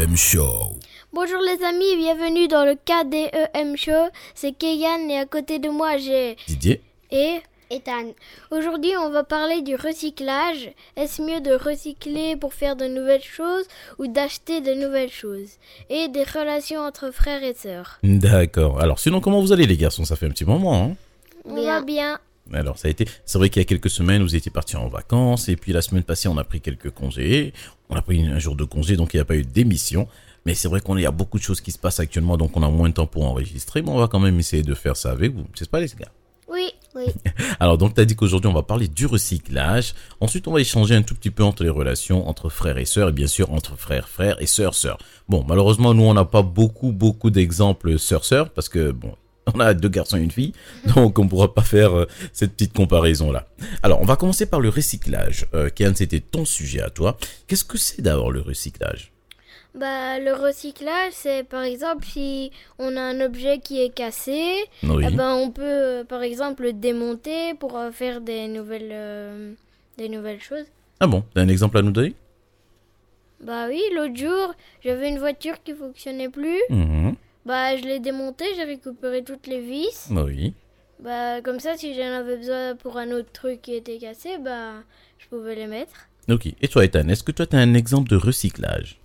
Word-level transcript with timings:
KDEM 0.00 0.16
Show. 0.16 0.78
Bonjour 1.12 1.40
les 1.42 1.62
amis, 1.62 1.94
bienvenue 1.98 2.48
dans 2.48 2.64
le 2.64 2.74
KDEM 2.74 3.76
Show. 3.76 4.08
C'est 4.34 4.52
Kegan 4.52 5.10
et 5.10 5.18
à 5.18 5.26
côté 5.26 5.58
de 5.58 5.68
moi 5.68 5.98
j'ai 5.98 6.38
Didier 6.48 6.80
et 7.10 7.40
Ethan. 7.70 8.14
aujourd'hui 8.50 8.92
on 8.96 9.10
va 9.10 9.24
parler 9.24 9.60
du 9.60 9.74
recyclage. 9.74 10.70
Est-ce 10.96 11.20
mieux 11.20 11.42
de 11.42 11.52
recycler 11.52 12.36
pour 12.36 12.54
faire 12.54 12.76
de 12.76 12.86
nouvelles 12.86 13.22
choses 13.22 13.66
ou 13.98 14.06
d'acheter 14.06 14.62
de 14.62 14.72
nouvelles 14.72 15.12
choses? 15.12 15.58
Et 15.90 16.08
des 16.08 16.24
relations 16.24 16.80
entre 16.80 17.10
frères 17.10 17.42
et 17.42 17.52
sœurs. 17.54 17.98
D'accord. 18.02 18.80
Alors, 18.80 18.98
sinon, 19.00 19.20
comment 19.20 19.42
vous 19.42 19.52
allez, 19.52 19.66
les 19.66 19.76
garçons? 19.76 20.06
Ça 20.06 20.16
fait 20.16 20.24
un 20.26 20.30
petit 20.30 20.46
moment, 20.46 20.82
hein? 20.82 20.96
On 21.44 21.54
Bien. 21.54 21.80
va 21.80 21.82
bien. 21.82 22.18
Alors, 22.52 22.78
ça 22.78 22.88
a 22.88 22.90
été. 22.90 23.06
C'est 23.24 23.38
vrai 23.38 23.48
qu'il 23.50 23.60
y 23.60 23.64
a 23.64 23.66
quelques 23.66 23.90
semaines, 23.90 24.22
vous 24.22 24.34
étiez 24.34 24.50
partis 24.50 24.76
en 24.76 24.88
vacances, 24.88 25.48
et 25.48 25.56
puis 25.56 25.72
la 25.72 25.82
semaine 25.82 26.02
passée, 26.02 26.28
on 26.28 26.36
a 26.38 26.44
pris 26.44 26.60
quelques 26.60 26.90
congés. 26.90 27.52
On 27.88 27.96
a 27.96 28.02
pris 28.02 28.24
un 28.26 28.38
jour 28.38 28.56
de 28.56 28.64
congé, 28.64 28.96
donc 28.96 29.14
il 29.14 29.16
n'y 29.16 29.22
a 29.22 29.24
pas 29.24 29.36
eu 29.36 29.44
d'émission. 29.44 30.08
Mais 30.46 30.54
c'est 30.54 30.68
vrai 30.68 30.80
qu'on 30.80 30.96
y 30.96 31.06
a 31.06 31.10
beaucoup 31.10 31.38
de 31.38 31.42
choses 31.42 31.60
qui 31.60 31.70
se 31.70 31.78
passent 31.78 32.00
actuellement, 32.00 32.36
donc 32.36 32.56
on 32.56 32.62
a 32.62 32.70
moins 32.70 32.88
de 32.88 32.94
temps 32.94 33.06
pour 33.06 33.24
enregistrer, 33.24 33.82
mais 33.82 33.90
on 33.90 33.98
va 33.98 34.08
quand 34.08 34.20
même 34.20 34.38
essayer 34.38 34.62
de 34.62 34.74
faire 34.74 34.96
ça 34.96 35.10
avec 35.10 35.34
vous. 35.34 35.44
C'est 35.54 35.68
pas 35.68 35.80
les 35.80 35.88
gars 35.88 36.10
Oui, 36.48 36.70
Oui. 36.94 37.04
Alors 37.60 37.76
donc 37.76 37.94
tu 37.94 38.00
as 38.00 38.04
dit 38.04 38.16
qu'aujourd'hui 38.16 38.50
on 38.50 38.54
va 38.54 38.62
parler 38.62 38.88
du 38.88 39.06
recyclage. 39.06 39.94
Ensuite 40.20 40.48
on 40.48 40.52
va 40.52 40.60
échanger 40.60 40.94
un 40.94 41.02
tout 41.02 41.14
petit 41.14 41.30
peu 41.30 41.44
entre 41.44 41.62
les 41.62 41.68
relations 41.68 42.26
entre 42.26 42.48
frères 42.48 42.78
et 42.78 42.86
sœurs 42.86 43.10
et 43.10 43.12
bien 43.12 43.26
sûr 43.26 43.52
entre 43.52 43.76
frères 43.76 44.08
frères 44.08 44.40
et 44.40 44.46
sœurs 44.46 44.74
sœurs. 44.74 44.98
Bon 45.28 45.44
malheureusement 45.46 45.92
nous 45.94 46.04
on 46.04 46.14
n'a 46.14 46.24
pas 46.24 46.42
beaucoup 46.42 46.90
beaucoup 46.90 47.30
d'exemples 47.30 47.98
sœurs 47.98 48.24
sœurs 48.24 48.50
parce 48.50 48.68
que 48.68 48.90
bon 48.92 49.14
on 49.54 49.60
a 49.60 49.74
deux 49.74 49.88
garçons 49.88 50.16
et 50.16 50.20
une 50.20 50.30
fille 50.30 50.52
donc 50.94 51.18
on 51.18 51.26
pourra 51.26 51.52
pas 51.54 51.62
faire 51.62 51.96
euh, 51.96 52.06
cette 52.32 52.52
petite 52.52 52.72
comparaison 52.74 53.32
là. 53.32 53.46
Alors 53.82 54.00
on 54.00 54.04
va 54.04 54.16
commencer 54.16 54.46
par 54.46 54.60
le 54.60 54.68
recyclage. 54.68 55.46
Euh, 55.54 55.70
Kian 55.70 55.92
c'était 55.94 56.20
ton 56.20 56.44
sujet 56.44 56.82
à 56.82 56.90
toi. 56.90 57.16
Qu'est-ce 57.46 57.64
que 57.64 57.78
c'est 57.78 58.02
d'abord 58.02 58.30
le 58.30 58.40
recyclage? 58.40 59.12
Bah 59.74 60.18
le 60.18 60.32
recyclage 60.34 61.12
c'est 61.12 61.44
par 61.44 61.62
exemple 61.62 62.04
si 62.04 62.50
on 62.78 62.96
a 62.96 63.00
un 63.00 63.20
objet 63.20 63.58
qui 63.60 63.80
est 63.82 63.90
cassé, 63.90 64.56
Oui. 64.82 65.04
eh 65.08 65.14
ben 65.14 65.34
on 65.34 65.50
peut 65.50 65.62
euh, 65.62 66.04
par 66.04 66.22
exemple 66.22 66.64
le 66.64 66.72
démonter 66.72 67.54
pour 67.54 67.78
euh, 67.78 67.90
faire 67.92 68.20
des 68.20 68.46
nouvelles 68.48 69.56
des 69.96 70.08
nouvelles 70.08 70.40
choses. 70.42 70.66
Ah 71.00 71.06
bon? 71.06 71.24
T'as 71.34 71.42
un 71.42 71.48
exemple 71.48 71.78
à 71.78 71.82
nous 71.82 71.92
donner? 71.92 72.14
Bah 73.42 73.66
oui, 73.68 73.80
l'autre 73.94 74.16
jour, 74.16 74.54
j'avais 74.84 75.08
une 75.08 75.18
voiture 75.18 75.62
qui 75.64 75.72
fonctionnait 75.74 76.28
plus. 76.28 76.60
Mhm. 76.68 77.14
Bah 77.46 77.76
je 77.76 77.82
l'ai 77.84 78.00
démontée, 78.00 78.44
j'ai 78.56 78.64
récupéré 78.64 79.24
toutes 79.24 79.46
les 79.46 79.60
vis. 79.60 80.08
Oui. 80.10 80.54
Bah 81.00 81.40
comme 81.42 81.58
ça, 81.60 81.76
si 81.76 81.94
j'en 81.94 82.12
avais 82.12 82.36
besoin 82.36 82.76
pour 82.76 82.98
un 82.98 83.10
autre 83.12 83.32
truc 83.32 83.62
qui 83.62 83.74
était 83.74 83.98
cassé, 83.98 84.36
bah 84.38 84.74
je 85.18 85.26
pouvais 85.28 85.54
les 85.54 85.66
mettre. 85.66 86.08
Ok. 86.28 86.46
Et 86.60 86.68
toi 86.68 86.84
Ethan 86.84 87.08
est-ce 87.08 87.22
que 87.22 87.32
toi 87.32 87.46
tu 87.46 87.56
as 87.56 87.60
un 87.60 87.74
exemple 87.74 88.08
de 88.10 88.16
recyclage? 88.16 88.98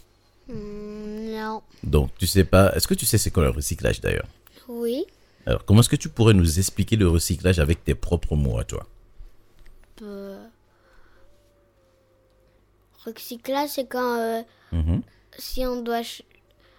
Hmm, 0.49 1.31
non. 1.35 1.61
Donc 1.83 2.09
tu 2.17 2.27
sais 2.27 2.43
pas. 2.43 2.73
Est-ce 2.75 2.87
que 2.87 2.93
tu 2.93 3.05
sais 3.05 3.17
c'est 3.17 3.31
quoi 3.31 3.43
le 3.43 3.49
recyclage 3.51 4.01
d'ailleurs? 4.01 4.27
Oui. 4.67 5.05
Alors, 5.47 5.63
comment 5.63 5.81
est-ce 5.81 5.89
que 5.89 5.95
tu 5.95 6.09
pourrais 6.09 6.33
nous 6.33 6.57
expliquer 6.59 6.95
le 6.95 7.07
recyclage 7.07 7.59
avec 7.59 7.83
tes 7.83 7.93
propres 7.95 8.35
mots 8.35 8.57
à 8.57 8.63
toi? 8.63 8.87
Euh, 10.01 10.43
Recyclage, 13.05 13.69
c'est 13.69 13.85
quand 13.85 14.17
euh, 14.17 14.41
Mhm. 14.71 15.01
si 15.37 15.65
on 15.65 15.81
doit 15.81 16.01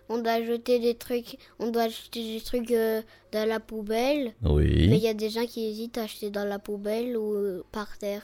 on 0.08 0.18
doit 0.18 0.42
jeter 0.44 0.78
des 0.78 0.94
trucs, 0.94 1.36
on 1.58 1.68
doit 1.70 1.88
jeter 1.88 2.22
des 2.34 2.40
trucs 2.40 2.70
euh, 2.70 3.02
dans 3.32 3.48
la 3.48 3.60
poubelle. 3.60 4.34
Mais 4.42 4.50
il 4.88 4.90
Oui. 4.90 4.98
y 4.98 5.08
a 5.08 5.14
des 5.14 5.30
gens 5.30 5.46
qui 5.46 5.64
hésitent 5.66 5.98
à 5.98 6.02
acheter 6.04 6.30
dans 6.30 6.44
la 6.44 6.58
poubelle 6.58 7.16
ou 7.16 7.34
euh, 7.34 7.64
par 7.72 7.98
terre. 7.98 8.22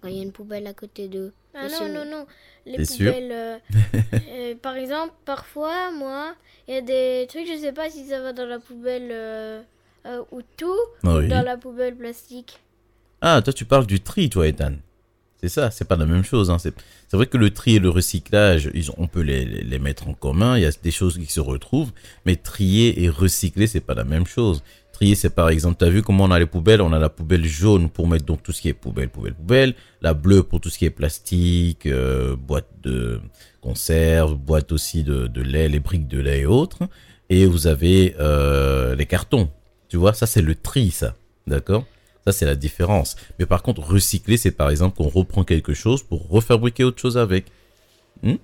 Quand 0.00 0.08
il 0.08 0.16
y 0.16 0.20
a 0.20 0.22
une 0.22 0.32
poubelle 0.32 0.66
à 0.66 0.72
côté 0.74 1.06
d'eux. 1.08 1.32
Ah 1.54 1.68
non, 1.68 1.88
non, 1.88 2.04
non. 2.04 2.26
Les 2.66 2.84
poubelles. 2.84 3.30
euh, 3.32 3.58
euh, 4.30 4.54
par 4.56 4.74
exemple, 4.76 5.12
parfois, 5.24 5.90
moi, 5.92 6.34
il 6.66 6.74
y 6.74 6.76
a 6.78 6.80
des 6.80 7.26
trucs, 7.28 7.46
je 7.46 7.56
sais 7.58 7.72
pas 7.72 7.88
si 7.90 8.06
ça 8.06 8.20
va 8.20 8.32
dans 8.32 8.46
la 8.46 8.58
poubelle 8.58 9.08
euh, 9.12 9.62
euh, 10.06 10.24
ou 10.32 10.40
tout, 10.56 10.66
ou 11.04 11.08
oui. 11.08 11.28
dans 11.28 11.42
la 11.44 11.56
poubelle 11.56 11.94
plastique. 11.94 12.58
Ah, 13.20 13.40
toi, 13.44 13.52
tu 13.52 13.64
parles 13.64 13.86
du 13.86 14.00
tri, 14.00 14.28
toi, 14.28 14.48
Ethan. 14.48 14.72
C'est 15.42 15.48
ça, 15.48 15.72
c'est 15.72 15.86
pas 15.88 15.96
la 15.96 16.06
même 16.06 16.22
chose. 16.22 16.50
Hein. 16.50 16.58
C'est 16.58 16.72
vrai 17.16 17.26
que 17.26 17.36
le 17.36 17.50
tri 17.50 17.74
et 17.74 17.78
le 17.80 17.88
recyclage, 17.88 18.70
ils 18.74 18.92
on 18.96 19.08
peut 19.08 19.22
les, 19.22 19.78
mettre 19.80 20.06
en 20.06 20.14
commun. 20.14 20.56
Il 20.56 20.62
y 20.62 20.66
a 20.66 20.70
des 20.70 20.92
choses 20.92 21.18
qui 21.18 21.26
se 21.32 21.40
retrouvent, 21.40 21.90
mais 22.24 22.36
trier 22.36 23.02
et 23.02 23.08
recycler, 23.08 23.66
c'est 23.66 23.80
pas 23.80 23.94
la 23.94 24.04
même 24.04 24.24
chose. 24.24 24.62
Trier, 24.92 25.16
c'est 25.16 25.30
par 25.30 25.48
exemple, 25.48 25.78
t'as 25.80 25.88
vu 25.88 26.02
comment 26.02 26.24
on 26.24 26.30
a 26.30 26.38
les 26.38 26.46
poubelles? 26.46 26.80
On 26.80 26.92
a 26.92 27.00
la 27.00 27.08
poubelle 27.08 27.44
jaune 27.44 27.90
pour 27.90 28.06
mettre 28.06 28.24
donc 28.24 28.44
tout 28.44 28.52
ce 28.52 28.62
qui 28.62 28.68
est 28.68 28.72
poubelle, 28.72 29.08
poubelle, 29.08 29.34
poubelle. 29.34 29.74
La 30.00 30.14
bleue 30.14 30.44
pour 30.44 30.60
tout 30.60 30.70
ce 30.70 30.78
qui 30.78 30.84
est 30.84 30.90
plastique, 30.90 31.86
euh, 31.86 32.36
boîte 32.36 32.68
de 32.84 33.20
conserve, 33.60 34.36
boîte 34.36 34.70
aussi 34.70 35.02
de, 35.02 35.26
de 35.26 35.42
lait, 35.42 35.68
les 35.68 35.80
briques 35.80 36.06
de 36.06 36.20
lait 36.20 36.40
et 36.40 36.46
autres. 36.46 36.78
Et 37.30 37.46
vous 37.46 37.66
avez 37.66 38.14
euh, 38.20 38.94
les 38.94 39.06
cartons. 39.06 39.50
Tu 39.88 39.96
vois, 39.96 40.12
ça 40.12 40.26
c'est 40.26 40.42
le 40.42 40.54
tri, 40.54 40.92
ça. 40.92 41.14
D'accord? 41.48 41.84
Ça, 42.24 42.32
c'est 42.32 42.46
la 42.46 42.54
différence. 42.54 43.16
Mais 43.38 43.46
par 43.46 43.62
contre, 43.62 43.80
recycler, 43.82 44.36
c'est 44.36 44.52
par 44.52 44.70
exemple 44.70 44.96
qu'on 44.96 45.08
reprend 45.08 45.44
quelque 45.44 45.74
chose 45.74 46.02
pour 46.02 46.28
refabriquer 46.28 46.84
autre 46.84 47.00
chose 47.00 47.18
avec. 47.18 47.46
Hmm? 48.22 48.34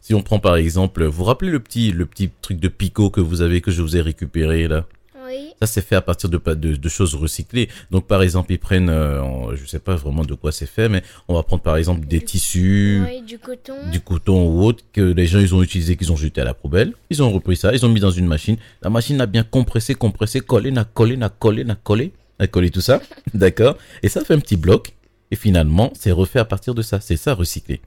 Si 0.00 0.12
on 0.14 0.22
prend 0.22 0.38
par 0.38 0.56
exemple, 0.56 1.04
vous 1.04 1.12
vous 1.12 1.24
rappelez 1.24 1.50
le 1.50 1.60
petit, 1.60 1.90
le 1.90 2.04
petit 2.04 2.30
truc 2.42 2.60
de 2.60 2.68
picot 2.68 3.08
que 3.08 3.20
vous 3.22 3.40
avez, 3.40 3.60
que 3.62 3.70
je 3.70 3.80
vous 3.80 3.96
ai 3.96 4.02
récupéré 4.02 4.68
là? 4.68 4.84
Oui. 5.26 5.52
Ça, 5.58 5.66
c'est 5.66 5.80
fait 5.80 5.96
à 5.96 6.02
partir 6.02 6.28
de, 6.28 6.36
de, 6.36 6.76
de 6.76 6.88
choses 6.90 7.14
recyclées. 7.14 7.70
Donc, 7.90 8.06
par 8.06 8.22
exemple, 8.22 8.52
ils 8.52 8.58
prennent, 8.58 8.90
euh, 8.90 9.56
je 9.56 9.64
sais 9.64 9.78
pas 9.78 9.94
vraiment 9.94 10.22
de 10.22 10.34
quoi 10.34 10.52
c'est 10.52 10.66
fait, 10.66 10.90
mais 10.90 11.02
on 11.28 11.34
va 11.34 11.42
prendre 11.42 11.62
par 11.62 11.78
exemple 11.78 12.06
des 12.06 12.20
tissus, 12.20 13.02
Oui, 13.08 13.22
du 13.22 13.38
coton. 13.38 13.72
du 13.90 14.00
coton 14.02 14.46
ou 14.46 14.62
autre 14.64 14.84
que 14.92 15.00
les 15.00 15.26
gens 15.26 15.40
ils 15.40 15.54
ont 15.54 15.62
utilisé, 15.62 15.96
qu'ils 15.96 16.12
ont 16.12 16.16
jeté 16.16 16.42
à 16.42 16.44
la 16.44 16.52
poubelle. 16.52 16.92
Ils 17.08 17.22
ont 17.22 17.32
repris 17.32 17.56
ça, 17.56 17.72
ils 17.72 17.86
ont 17.86 17.88
mis 17.88 18.00
dans 18.00 18.10
une 18.10 18.26
machine. 18.26 18.58
La 18.82 18.90
machine 18.90 19.18
a 19.22 19.26
bien 19.26 19.44
compressé, 19.44 19.94
compressé, 19.94 20.40
collé, 20.42 20.70
n'a 20.70 20.84
collé, 20.84 21.16
n'a 21.16 21.30
collé, 21.30 21.64
n'a 21.64 21.74
collé, 21.76 22.12
n'a 22.40 22.46
collé 22.46 22.70
tout 22.70 22.80
ça. 22.80 23.00
D'accord 23.34 23.76
Et 24.02 24.08
ça 24.08 24.24
fait 24.24 24.34
un 24.34 24.40
petit 24.40 24.56
bloc. 24.56 24.94
Et 25.30 25.36
finalement, 25.36 25.92
c'est 25.94 26.12
refait 26.12 26.38
à 26.38 26.44
partir 26.44 26.74
de 26.74 26.82
ça. 26.82 27.00
C'est 27.00 27.16
ça 27.16 27.34
recycler. 27.34 27.80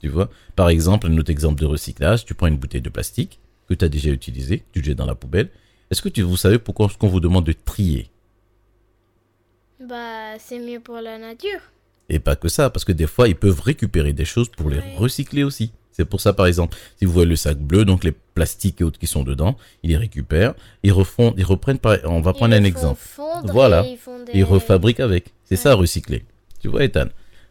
Tu 0.00 0.08
vois 0.08 0.30
Par 0.56 0.68
exemple, 0.68 1.06
un 1.06 1.16
autre 1.18 1.30
exemple 1.30 1.60
de 1.60 1.66
recyclage, 1.66 2.24
tu 2.24 2.34
prends 2.34 2.46
une 2.48 2.56
bouteille 2.58 2.80
de 2.80 2.90
plastique 2.90 3.38
que 3.68 3.74
tu 3.74 3.84
as 3.84 3.88
déjà 3.88 4.10
utilisée, 4.10 4.64
tu 4.72 4.82
jettes 4.82 4.98
dans 4.98 5.06
la 5.06 5.14
poubelle. 5.14 5.48
Est-ce 5.90 6.02
que 6.02 6.08
tu, 6.08 6.22
vous 6.22 6.36
savez 6.36 6.58
pourquoi 6.58 6.86
est-ce 6.86 6.98
qu'on 6.98 7.08
vous 7.08 7.20
demande 7.20 7.46
de 7.46 7.52
trier? 7.52 8.08
Bah, 9.80 10.38
c'est 10.38 10.58
mieux 10.58 10.80
pour 10.80 10.96
la 10.96 11.18
nature. 11.18 11.60
Et 12.08 12.18
pas 12.18 12.36
que 12.36 12.48
ça, 12.48 12.70
parce 12.70 12.84
que 12.84 12.92
des 12.92 13.06
fois, 13.06 13.28
ils 13.28 13.36
peuvent 13.36 13.60
récupérer 13.60 14.12
des 14.12 14.24
choses 14.24 14.48
pour 14.48 14.68
les 14.70 14.78
Ouais. 14.78 14.94
recycler 14.96 15.44
aussi. 15.44 15.72
C'est 15.92 16.04
pour 16.06 16.20
ça, 16.20 16.32
par 16.32 16.46
exemple, 16.46 16.76
si 16.98 17.04
vous 17.04 17.12
voyez 17.12 17.28
le 17.28 17.36
sac 17.36 17.58
bleu, 17.58 17.84
donc 17.84 18.02
les 18.02 18.12
plastiques 18.12 18.80
et 18.80 18.84
autres 18.84 18.98
qui 18.98 19.06
sont 19.06 19.24
dedans, 19.24 19.56
ils 19.82 19.90
les 19.90 19.96
récupèrent, 19.98 20.54
ils 20.82 20.92
refont, 20.92 21.34
ils 21.36 21.44
reprennent, 21.44 21.78
par- 21.78 21.98
on 22.04 22.20
va 22.22 22.32
prendre 22.32 22.54
Ils 22.54 22.58
un 22.58 22.60
le 22.60 22.66
exemple, 22.66 23.00
Voilà. 23.44 23.84
ils 23.86 23.98
font 23.98 24.24
des... 24.24 24.32
ils 24.34 24.44
refabriquent 24.44 25.00
avec. 25.00 25.32
C'est 25.44 25.56
ça, 25.56 25.74
recycler. 25.74 26.24
Tu 26.60 26.68
vois, 26.68 26.84
Ethan? 26.84 27.06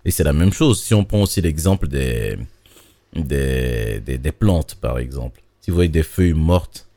Et 0.06 0.10
c'est 0.12 0.24
la 0.24 0.34
même 0.34 0.52
chose. 0.52 0.82
Si 0.82 0.94
on 0.96 1.04
prend 1.04 1.22
aussi 1.22 1.40
l'exemple 1.42 1.88
des, 1.88 2.36
des, 3.16 4.00
des, 4.00 4.18
des 4.18 4.32
plantes, 4.32 4.76
par 4.76 4.98
exemple. 5.00 5.42
Si 5.60 5.70
vous 5.70 5.76
voyez 5.76 5.90
des 5.90 6.04
feuilles 6.04 6.34
mortes, 6.34 6.88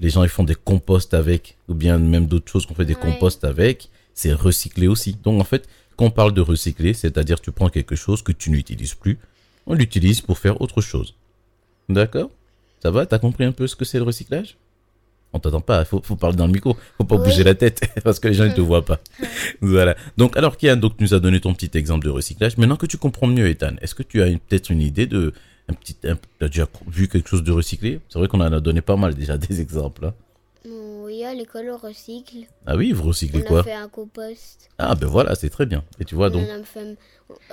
les 0.00 0.10
gens, 0.10 0.22
ils 0.22 0.28
font 0.28 0.44
des 0.44 0.54
composts 0.54 1.14
avec, 1.14 1.56
ou 1.68 1.74
bien 1.74 1.98
même 1.98 2.26
d'autres 2.26 2.50
choses 2.50 2.66
qu'on 2.66 2.74
fait 2.74 2.84
des 2.84 2.94
Ouais. 2.94 3.00
composts 3.00 3.44
avec, 3.44 3.88
c'est 4.14 4.32
recycler 4.32 4.86
aussi. 4.88 5.16
Donc, 5.22 5.40
en 5.40 5.44
fait, 5.44 5.68
quand 5.96 6.06
on 6.06 6.10
parle 6.10 6.32
de 6.34 6.40
recycler, 6.40 6.94
c'est-à-dire 6.94 7.40
tu 7.40 7.50
prends 7.52 7.68
quelque 7.68 7.96
chose 7.96 8.22
que 8.22 8.32
tu 8.32 8.50
n'utilises 8.50 8.94
plus, 8.94 9.18
on 9.66 9.74
l'utilise 9.74 10.20
pour 10.20 10.38
faire 10.38 10.60
autre 10.60 10.80
chose. 10.80 11.14
D'accord? 11.88 12.30
Ça 12.82 12.90
va? 12.90 13.06
T'as 13.06 13.18
compris 13.18 13.44
un 13.44 13.52
peu 13.52 13.66
ce 13.66 13.76
que 13.76 13.84
c'est 13.84 13.98
le 13.98 14.04
recyclage? 14.04 14.56
On 15.34 15.38
t'entend 15.38 15.60
pas, 15.62 15.84
faut, 15.86 16.02
faut 16.04 16.16
parler 16.16 16.36
dans 16.36 16.46
le 16.46 16.52
micro, 16.52 16.76
faut 16.98 17.04
pas 17.04 17.16
Oui. 17.16 17.24
bouger 17.24 17.42
la 17.42 17.54
tête, 17.54 17.80
parce 18.04 18.20
que 18.20 18.28
les 18.28 18.34
gens 18.34 18.44
ne 18.44 18.52
te 18.52 18.60
voient 18.60 18.84
pas. 18.84 19.00
voilà. 19.62 19.96
Donc, 20.18 20.36
alors 20.36 20.58
Kian, 20.58 20.76
donc, 20.76 20.96
tu 20.98 21.04
nous 21.04 21.14
as 21.14 21.20
donné 21.20 21.40
ton 21.40 21.54
petit 21.54 21.70
exemple 21.78 22.04
de 22.04 22.10
recyclage. 22.10 22.58
Maintenant 22.58 22.76
que 22.76 22.84
tu 22.86 22.98
comprends 22.98 23.26
mieux, 23.28 23.48
Ethan, 23.48 23.72
est-ce 23.80 23.94
que 23.94 24.02
tu 24.02 24.20
as 24.22 24.26
peut-être 24.26 24.70
une 24.70 24.82
idée 24.82 25.06
de... 25.06 25.32
Un 25.68 25.74
petit, 25.74 25.96
un- 26.04 26.18
t'as 26.38 26.48
déjà 26.48 26.66
vu 26.88 27.08
quelque 27.08 27.28
chose 27.30 27.44
de 27.44 27.52
recyclé? 27.52 28.00
C'est 28.10 28.18
vrai 28.18 28.28
qu'on 28.28 28.40
en 28.40 28.52
a 28.52 28.60
donné 28.60 28.80
pas 28.82 28.96
mal 28.96 29.14
déjà 29.14 29.38
des 29.38 29.60
exemples. 29.60 30.06
hein. 30.06 30.14
Oui, 30.66 31.24
à 31.24 31.32
l'école, 31.34 31.70
on 31.72 31.76
recycle. 31.78 32.46
Ah 32.66 32.76
oui, 32.76 32.92
vous 32.92 33.04
On 33.04 33.08
recyclez 33.08 33.40
a 33.42 33.44
quoi? 33.48 33.62
fait 33.62 33.72
un 33.72 33.88
compost. 33.88 34.68
Ah 34.78 34.94
ben 34.94 35.06
voilà, 35.06 35.34
c'est 35.34 35.50
très 35.50 35.66
bien. 35.66 35.82
Et 35.98 36.04
tu 36.04 36.14
vois 36.14 36.28
On 36.28 36.30
donc... 36.30 36.48
en, 36.48 36.60
a 36.60 36.64
fait, 36.64 36.96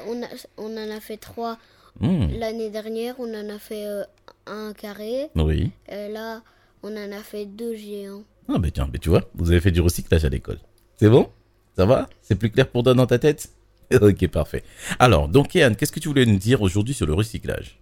on, 0.08 0.22
a- 0.24 0.28
on 0.58 0.74
en 0.78 0.98
a 0.98 1.00
fait 1.00 1.18
trois 1.18 1.58
Hmm, 2.00 2.28
l'année 2.38 2.70
dernière. 2.70 3.16
On 3.20 3.34
en 3.34 3.50
a 3.50 3.60
fait 3.60 3.86
euh, 3.86 4.04
un 4.48 4.74
carré. 4.74 5.30
oui. 5.36 5.72
Et 5.90 6.08
là, 6.10 6.42
on 6.84 6.92
en 6.96 7.12
a 7.12 7.22
fait 7.24 7.46
deux 7.46 7.76
géants. 7.76 8.24
Ah 8.48 8.58
ben 8.58 8.72
tiens, 8.72 8.88
ben 8.92 9.00
tu 9.00 9.10
vois, 9.10 9.24
vous 9.36 9.52
avez 9.52 9.60
fait 9.60 9.72
du 9.72 9.82
recyclage 9.82 10.26
à 10.26 10.30
l'école. 10.30 10.58
C'est 10.98 11.10
bon? 11.10 11.30
Ça 11.76 11.86
va? 11.86 12.10
C'est 12.22 12.36
plus 12.36 12.50
clair 12.50 12.68
pour 12.68 12.84
toi 12.84 12.94
dans 12.94 13.06
ta 13.08 13.20
tête? 13.20 13.50
Ok, 14.02 14.28
parfait. 14.28 14.64
Alors, 15.00 15.28
donc 15.28 15.56
Yann, 15.56 15.76
qu'est-ce 15.76 15.92
que 15.92 16.00
tu 16.00 16.10
voulais 16.10 16.28
nous 16.28 16.38
dire 16.38 16.62
aujourd'hui 16.62 16.94
sur 16.94 17.08
le 17.08 17.14
recyclage? 17.16 17.80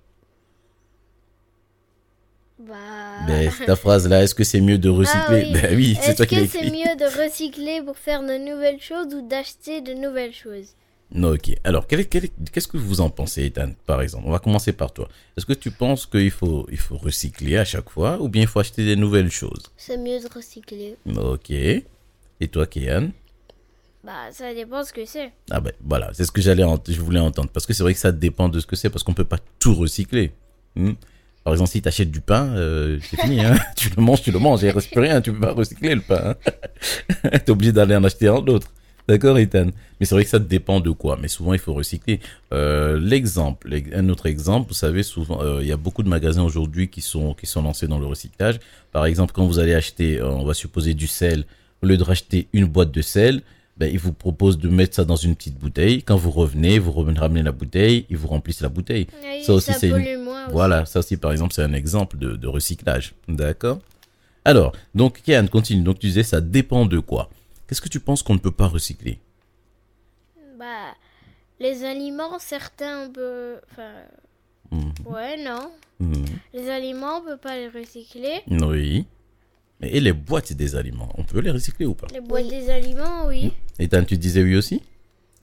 Bah... 2.60 2.74
Ben, 3.28 3.52
ta 3.66 3.76
phrase-là, 3.76 4.24
est-ce 4.24 4.34
que 4.34 4.44
c'est 4.44 4.62
mieux 4.62 4.78
de 4.78 4.90
recycler? 4.90 5.20
Ah 5.22 5.52
oui. 5.52 5.54
Ben 5.54 5.76
oui, 5.76 5.98
c'est 6.02 6.12
Est-ce 6.12 6.18
toi 6.18 6.26
qui 6.26 6.36
l'as 6.36 6.42
que 6.44 6.48
c'est 6.48 6.72
mieux 6.72 6.96
de 6.96 7.24
recycler 7.24 7.82
pour 7.86 7.98
faire 7.98 8.22
de 8.22 8.38
nouvelles 8.38 8.80
choses 8.82 9.14
ou 9.14 9.22
d'acheter 9.28 9.82
de 9.82 9.94
nouvelles 9.94 10.34
choses? 10.34 10.76
Ok. 11.16 11.56
Alors, 11.64 11.88
qu'est-ce 11.88 12.68
que 12.68 12.78
vous 12.78 13.00
en 13.02 13.10
pensez, 13.10 13.46
Ethan, 13.46 13.72
par 13.86 14.02
exemple? 14.02 14.26
On 14.28 14.32
va 14.32 14.40
commencer 14.40 14.74
par 14.74 14.92
toi. 14.92 15.08
Est-ce 15.38 15.46
que 15.46 15.54
tu 15.54 15.72
penses 15.72 16.06
qu'il 16.06 16.32
faut, 16.32 16.68
il 16.70 16.78
faut 16.78 16.98
recycler 16.98 17.58
à 17.58 17.66
chaque 17.66 17.90
fois 17.90 18.22
ou 18.22 18.28
bien 18.28 18.42
il 18.42 18.48
faut 18.48 18.60
acheter 18.60 18.84
des 18.84 18.96
nouvelles 18.96 19.32
choses? 19.32 19.72
C'est 19.78 19.98
mieux 19.98 20.20
de 20.20 20.28
recycler. 20.34 20.98
Ok. 21.16 21.50
Et 21.52 22.48
toi, 22.52 22.66
Kian 22.68 23.10
Bah, 24.04 24.32
ça 24.32 24.54
dépend 24.54 24.84
ce 24.84 24.92
que 24.92 25.06
c'est. 25.06 25.32
Ah 25.50 25.62
ben 25.62 25.72
voilà, 25.82 26.12
c'est 26.14 26.26
ce 26.26 26.32
que 26.32 26.42
j'allais, 26.42 26.66
je 26.88 27.00
voulais 27.00 27.20
entendre. 27.20 27.50
Parce 27.50 27.66
que 27.66 27.74
c'est 27.74 27.84
vrai 27.84 27.94
que 27.94 28.00
ça 28.00 28.12
dépend 28.12 28.50
de 28.50 28.60
ce 28.60 28.66
que 28.66 28.76
c'est, 28.76 28.90
parce 28.90 29.04
qu'on 29.04 29.14
peut 29.14 29.24
pas 29.24 29.40
tout 29.60 29.74
recycler. 29.74 30.34
Hmm? 30.76 30.94
Par 31.46 31.54
exemple, 31.54 31.70
si 31.70 31.82
tu 31.82 31.88
achètes 31.88 32.12
du 32.12 32.20
pain, 32.20 32.48
euh, 32.58 33.00
c'est 33.10 33.20
fini. 33.22 33.40
Hein 33.40 33.56
tu 33.78 33.90
le 33.96 34.04
manges, 34.04 34.22
tu 34.22 34.32
le 34.32 34.40
manges, 34.40 34.62
il 34.64 34.70
reste 34.70 34.92
plus 34.92 35.00
rien. 35.00 35.22
Tu 35.22 35.32
peux 35.32 35.40
pas 35.40 35.54
recycler 35.54 35.96
le 35.96 36.02
pain. 36.02 36.36
Hein 37.24 37.30
T'es 37.46 37.50
obligé 37.50 37.72
d'aller 37.72 37.96
en 37.96 38.04
acheter 38.04 38.28
un 38.28 38.36
autre. 38.36 38.68
D'accord, 39.08 39.38
Ethan 39.40 39.68
Mais 40.00 40.06
c'est 40.06 40.16
vrai 40.16 40.24
que 40.26 40.30
ça 40.30 40.40
dépend 40.40 40.80
de 40.82 40.90
quoi. 40.92 41.18
Mais 41.22 41.28
souvent, 41.30 41.54
il 41.54 41.60
faut 41.60 41.74
recycler. 41.74 42.20
Euh, 42.54 43.00
L'exemple, 43.00 43.70
l'ex- 43.70 43.90
un 43.96 44.10
autre 44.10 44.26
exemple, 44.26 44.68
vous 44.68 44.74
savez, 44.74 45.02
souvent, 45.04 45.42
euh, 45.42 45.62
il 45.62 45.68
y 45.68 45.72
a 45.72 45.78
beaucoup 45.78 46.04
de 46.04 46.10
magasins 46.10 46.44
aujourd'hui 46.44 46.90
qui 46.90 47.02
sont 47.02 47.34
qui 47.34 47.46
sont 47.46 47.62
lancés 47.62 47.88
dans 47.88 48.00
le 48.00 48.06
recyclage. 48.06 48.60
Par 48.92 49.06
exemple, 49.06 49.32
quand 49.34 49.46
vous 49.46 49.60
allez 49.60 49.74
acheter, 49.74 50.20
euh, 50.20 50.30
on 50.30 50.44
va 50.46 50.54
supposer 50.54 50.94
du 50.94 51.08
sel, 51.08 51.46
au 51.82 51.86
lieu 51.86 51.96
de 51.98 52.04
racheter 52.04 52.48
une 52.54 52.66
boîte 52.66 52.92
de 52.92 53.02
sel, 53.02 53.42
ben, 53.78 53.90
ils 53.92 54.00
vous 54.00 54.12
proposent 54.14 54.58
de 54.58 54.68
mettre 54.70 54.96
ça 54.96 55.06
dans 55.06 55.16
une 55.16 55.36
petite 55.36 55.58
bouteille. 55.58 56.02
Quand 56.04 56.18
vous 56.18 56.32
revenez, 56.32 56.80
vous 56.80 56.92
revenez 56.92 57.20
ramenez 57.20 57.44
la 57.44 57.52
bouteille, 57.52 58.06
ils 58.10 58.18
vous 58.18 58.28
remplissent 58.28 58.62
la 58.62 58.70
bouteille. 58.70 59.08
Oui, 59.24 59.44
Ça 59.44 59.54
aussi, 59.54 59.72
c'est 59.80 59.90
une-. 59.90 59.96
Voilà, 60.52 60.86
ça 60.86 61.00
aussi, 61.00 61.16
par 61.16 61.32
exemple, 61.32 61.54
c'est 61.54 61.62
un 61.64 61.74
exemple 61.74 62.18
de, 62.18 62.36
de 62.36 62.48
recyclage. 62.48 63.14
D'accord? 63.30 63.80
Alors, 64.46 64.74
donc, 64.96 65.22
Kian, 65.26 65.46
continue. 65.48 65.84
Donc, 65.84 66.00
tu 66.00 66.08
disais, 66.08 66.24
ça 66.24 66.42
dépend 66.42 66.86
de 66.86 67.00
quoi? 67.00 67.30
Qu'est-ce 67.68 67.82
que 67.82 67.90
tu 67.90 68.00
penses 68.00 68.24
qu'on 68.24 68.34
ne 68.34 68.40
peut 68.40 68.52
pas 68.52 68.68
recycler? 68.68 69.20
Bah, 70.58 70.94
les 71.60 71.84
aliments, 71.84 72.40
certains, 72.40 73.08
on 73.08 73.12
peut... 73.12 73.56
Enfin, 73.72 73.92
Mhm. 74.72 74.92
ouais, 75.06 75.42
non. 75.44 75.72
Mhm. 76.00 76.26
Les 76.54 76.70
aliments, 76.70 77.20
on 77.20 77.22
peut 77.22 77.38
pas 77.38 77.56
les 77.56 77.70
recycler. 77.70 78.42
Oui. 78.50 79.06
Et 79.82 80.00
les 80.02 80.12
boîtes 80.12 80.52
des 80.54 80.76
aliments, 80.76 81.10
on 81.18 81.24
peut 81.24 81.40
les 81.40 81.52
recycler 81.52 81.86
ou 81.86 81.94
pas? 81.94 82.08
Les 82.12 82.20
boîtes 82.20 82.44
Oui. 82.46 82.50
des 82.50 82.70
aliments, 82.70 83.28
oui. 83.28 83.54
Ethan, 83.80 84.04
tu 84.04 84.18
disais 84.18 84.44
oui 84.44 84.56
aussi? 84.58 84.82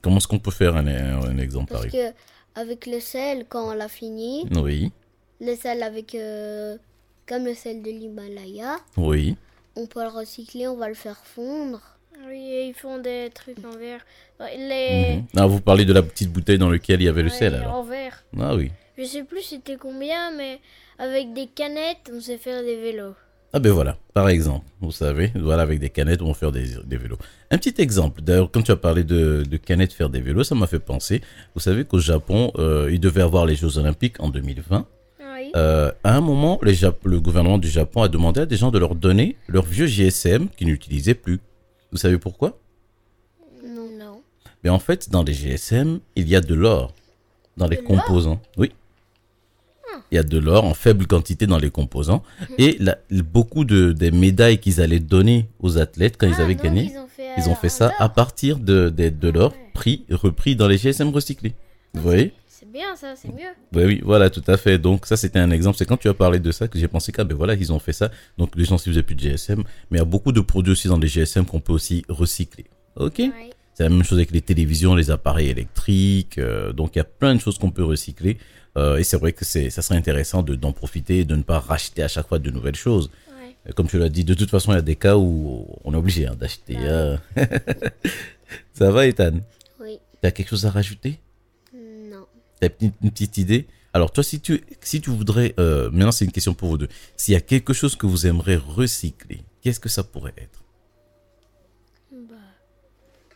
Comment 0.01 0.17
est-ce 0.17 0.27
qu'on 0.27 0.39
peut 0.39 0.51
faire 0.51 0.75
un, 0.75 0.85
un- 0.85 1.37
exemple 1.39 1.71
Parce 1.73 1.87
que 1.87 2.11
avec 2.53 2.85
le 2.85 2.99
sel, 2.99 3.45
quand 3.49 3.69
on 3.71 3.73
l'a 3.73 3.87
fini, 3.87 4.45
Oui, 4.55 4.91
le 5.41 5.55
sel 5.55 5.81
avec 5.81 6.13
euh, 6.13 6.77
comme 7.27 7.45
le 7.45 7.55
sel 7.55 7.81
de 7.81 7.89
l'Himalaya, 7.89 8.77
oui. 8.97 9.35
on 9.75 9.87
peut 9.87 10.03
le 10.03 10.09
recycler, 10.09 10.67
on 10.67 10.75
va 10.77 10.87
le 10.89 10.93
faire 10.93 11.17
fondre. 11.25 11.94
Oui, 12.27 12.41
et 12.51 12.67
ils 12.67 12.73
font 12.73 12.97
des 12.99 13.29
trucs 13.33 13.57
en 13.65 13.77
verre. 13.77 14.01
Bah, 14.39 14.45
Les... 14.57 15.17
Mhm. 15.17 15.23
Ah, 15.37 15.45
vous 15.45 15.61
parlez 15.61 15.85
de 15.85 15.93
la 15.93 16.01
petite 16.01 16.31
bouteille 16.31 16.57
dans 16.57 16.69
laquelle 16.69 17.01
il 17.01 17.05
y 17.05 17.09
avait 17.09 17.23
le 17.23 17.29
ouais, 17.29 17.35
sel 17.35 17.55
alors 17.55 17.75
En 17.75 17.83
verre. 17.83 18.23
Ah 18.39 18.55
oui. 18.55 18.71
Je 18.97 19.03
sais 19.03 19.23
plus 19.23 19.41
c'était 19.41 19.75
combien, 19.77 20.31
mais 20.37 20.59
avec 20.97 21.33
des 21.33 21.47
canettes, 21.47 22.09
on 22.13 22.21
sait 22.21 22.37
faire 22.37 22.61
des 22.63 22.75
vélos. 22.79 23.13
Ah 23.53 23.59
ben 23.59 23.71
voilà, 23.71 23.97
par 24.13 24.27
exemple, 24.27 24.65
vous 24.81 24.91
savez, 24.91 25.31
voilà, 25.35 25.61
avec 25.61 25.79
des 25.79 25.89
canettes, 25.89 26.21
on 26.21 26.27
va 26.27 26.33
faire 26.33 26.51
des, 26.51 26.65
des 26.85 26.97
vélos. 26.97 27.17
Un 27.51 27.57
petit 27.57 27.81
exemple, 27.81 28.21
d'ailleurs, 28.21 28.51
quand 28.51 28.61
tu 28.61 28.71
as 28.71 28.75
parlé 28.75 29.05
de, 29.05 29.43
de 29.49 29.57
canettes 29.57 29.93
faire 29.93 30.09
des 30.09 30.19
vélos, 30.19 30.43
ça 30.43 30.55
m'a 30.55 30.67
fait 30.67 30.79
penser, 30.79 31.21
vous 31.53 31.61
savez 31.61 31.85
qu'au 31.85 31.99
Japon, 31.99 32.51
euh, 32.57 32.89
il 32.91 32.99
devait 32.99 33.21
avoir 33.21 33.45
les 33.45 33.55
Jeux 33.55 33.77
Olympiques 33.77 34.19
en 34.19 34.27
2020. 34.29 34.85
Oui. 35.21 35.51
Euh, 35.55 35.89
à 36.03 36.17
un 36.17 36.21
moment, 36.21 36.59
les 36.63 36.73
Jap- 36.73 36.95
le 37.05 37.21
gouvernement 37.21 37.57
du 37.57 37.69
Japon 37.69 38.01
a 38.01 38.09
demandé 38.09 38.41
à 38.41 38.45
des 38.45 38.57
gens 38.57 38.71
de 38.71 38.79
leur 38.79 38.93
donner 38.93 39.37
leur 39.47 39.63
vieux 39.63 39.85
GSM 39.87 40.49
qu'ils 40.49 40.67
n'utilisaient 40.67 41.13
plus. 41.13 41.39
Vous 41.95 41.99
savez 41.99 42.17
pourquoi? 42.17 42.59
Non. 43.65 43.87
non. 43.97 44.21
Mais 44.65 44.69
en 44.69 44.79
fait, 44.79 45.09
dans 45.09 45.23
les 45.23 45.31
GSM, 45.33 46.01
il 46.17 46.27
y 46.27 46.35
a 46.35 46.41
de 46.41 46.53
l'or 46.53 46.93
dans 47.55 47.67
les 47.69 47.77
De 47.77 47.83
composants. 47.83 48.41
Oui. 48.57 48.73
Il 50.11 50.15
y 50.15 50.17
a 50.17 50.23
de 50.23 50.37
l'or 50.37 50.65
en 50.65 50.73
faible 50.73 51.07
quantité 51.07 51.47
dans 51.47 51.57
les 51.57 51.69
composants. 51.71 52.21
Et 52.57 52.75
la- 52.81 52.97
beaucoup 53.09 53.63
de, 53.63 53.93
des 53.93 54.11
médailles 54.11 54.57
qu'ils 54.59 54.81
allaient 54.81 54.99
donner 54.99 55.47
aux 55.61 55.77
athlètes 55.77 56.17
quand 56.17 56.27
ils 56.27 56.35
Ah, 56.37 56.41
avaient 56.41 56.55
gagné, 56.55 56.91
Ils 56.91 56.97
ont 56.99 57.07
fait, 57.07 57.29
ils 57.37 57.47
ont 57.49 57.55
fait 57.55 57.67
en 57.67 57.69
ça 57.69 57.93
à 57.97 58.09
partir 58.09 58.59
de, 58.59 58.89
de, 58.89 59.07
de 59.07 59.29
l'or 59.29 59.53
ouais. 59.53 59.71
pris, 59.73 60.03
repris 60.11 60.57
dans 60.57 60.67
les 60.67 60.77
GSM 60.77 61.11
recyclés. 61.11 61.53
Vous 61.93 62.01
voyez? 62.01 62.33
C'est 62.65 62.71
bien 62.71 62.95
ça, 62.95 63.15
c'est 63.15 63.27
mieux. 63.29 63.53
oui, 63.73 63.83
oui, 63.85 64.01
voilà, 64.03 64.29
tout 64.31 64.43
à 64.47 64.57
fait. 64.57 64.77
Donc 64.79 65.05
ça, 65.05 65.17
c'était 65.17 65.39
un 65.39 65.51
exemple. 65.51 65.77
C'est 65.77 65.85
quand 65.85 65.97
tu 65.97 66.09
as 66.09 66.13
parlé 66.15 66.39
de 66.39 66.51
ça 66.51 66.67
que 66.67 66.79
j'ai 66.79 66.87
pensé 66.87 67.11
que, 67.11 67.21
ah, 67.21 67.23
ben 67.23 67.35
voilà, 67.37 67.53
ils 67.53 67.71
ont 67.71 67.79
fait 67.79 67.93
ça. 67.93 68.09
Donc 68.37 68.55
les 68.55 68.65
gens, 68.65 68.77
si 68.79 68.89
vous 68.89 68.95
n'avez 68.95 69.03
plus 69.03 69.15
de 69.15 69.21
GSM, 69.21 69.59
mais 69.91 69.97
il 69.97 69.99
y 69.99 70.01
a 70.01 70.05
beaucoup 70.05 70.31
de 70.31 70.41
produits 70.41 70.71
aussi 70.71 70.87
dans 70.87 70.97
les 70.97 71.07
GSM 71.07 71.45
qu'on 71.45 71.59
peut 71.59 71.73
aussi 71.73 72.03
recycler. 72.09 72.65
Ok? 72.95 73.21
C'est 73.75 73.83
la 73.83 73.89
même 73.89 74.03
chose 74.03 74.17
avec 74.17 74.31
les 74.31 74.41
télévisions, 74.41 74.95
les 74.95 75.11
appareils 75.11 75.49
électriques. 75.49 76.37
euh, 76.37 76.71
donc 76.73 76.95
il 76.95 76.99
y 76.99 77.01
a 77.01 77.05
plein 77.05 77.35
de 77.35 77.39
choses 77.41 77.57
qu'on 77.59 77.71
peut 77.71 77.83
recycler. 77.83 78.37
Euh, 78.77 78.97
et 78.97 79.03
c'est 79.03 79.17
vrai 79.17 79.31
que 79.33 79.45
c'est, 79.45 79.69
ça 79.69 79.81
serait 79.81 79.97
intéressant 79.97 80.43
de, 80.43 80.55
d'en 80.55 80.71
profiter 80.71 81.19
et 81.19 81.25
de 81.25 81.35
ne 81.35 81.43
pas 81.43 81.59
racheter 81.59 82.01
à 82.03 82.07
chaque 82.07 82.27
fois 82.27 82.39
de 82.39 82.49
nouvelles 82.51 82.75
choses. 82.75 83.09
Ouais. 83.29 83.55
Euh, 83.69 83.73
Comme 83.73 83.87
tu 83.87 83.99
l'as 83.99 84.09
dit, 84.09 84.23
de 84.23 84.33
toute 84.33 84.49
façon, 84.49 84.71
il 84.71 84.75
y 84.75 84.79
a 84.79 84.81
des 84.81 84.95
cas 84.95 85.17
où 85.17 85.67
on 85.83 85.93
est 85.93 85.97
obligé 85.97 86.25
hein, 86.25 86.35
d'acheter. 86.37 86.77
ça 88.73 88.91
va, 88.91 89.07
Ethan? 89.07 89.39
Oui. 89.81 89.99
Tu 90.21 90.27
as 90.27 90.31
quelque 90.31 90.49
chose 90.49 90.65
à 90.65 90.71
rajouter? 90.71 91.19
T'as 92.69 92.85
une, 92.85 92.91
une 93.03 93.11
petite 93.11 93.37
idée 93.37 93.67
Alors 93.93 94.11
toi, 94.11 94.23
si 94.23 94.39
tu, 94.41 94.63
si 94.81 95.01
tu 95.01 95.09
voudrais... 95.09 95.53
euh, 95.59 95.89
maintenant, 95.91 96.11
c'est 96.11 96.25
une 96.25 96.31
question 96.31 96.53
pour 96.53 96.69
vous 96.69 96.77
deux. 96.77 96.89
S'il 97.17 97.33
y 97.33 97.37
a 97.37 97.41
quelque 97.41 97.73
chose 97.73 97.95
que 97.95 98.05
vous 98.05 98.25
aimeriez 98.27 98.57
recycler, 98.57 99.41
qu'est-ce 99.61 99.79
que 99.79 99.89
ça 99.89 100.03
pourrait 100.03 100.33
être? 100.37 100.63
Bah, 102.11 102.35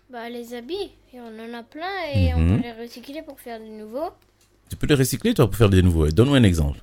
bah, 0.10 0.30
les 0.30 0.54
habits, 0.54 0.92
et 1.14 1.20
on 1.20 1.28
en 1.40 1.54
a 1.54 1.64
plein 1.64 1.96
et 2.14 2.34
on 2.34 2.40
Mhm. 2.40 2.58
peut 2.58 2.64
les 2.64 2.74
recycler 2.74 3.22
pour 3.22 3.40
faire 3.40 3.60
de 3.60 3.66
nouveaux. 3.66 4.12
Tu 4.70 4.76
peux 4.76 4.88
les 4.88 4.96
recycler, 4.96 5.34
toi, 5.34 5.48
pour 5.48 5.56
faire 5.56 5.70
des 5.70 5.82
nouveaux. 5.82 6.08
Donne-moi 6.10 6.38
un 6.38 6.44
exemple. 6.44 6.80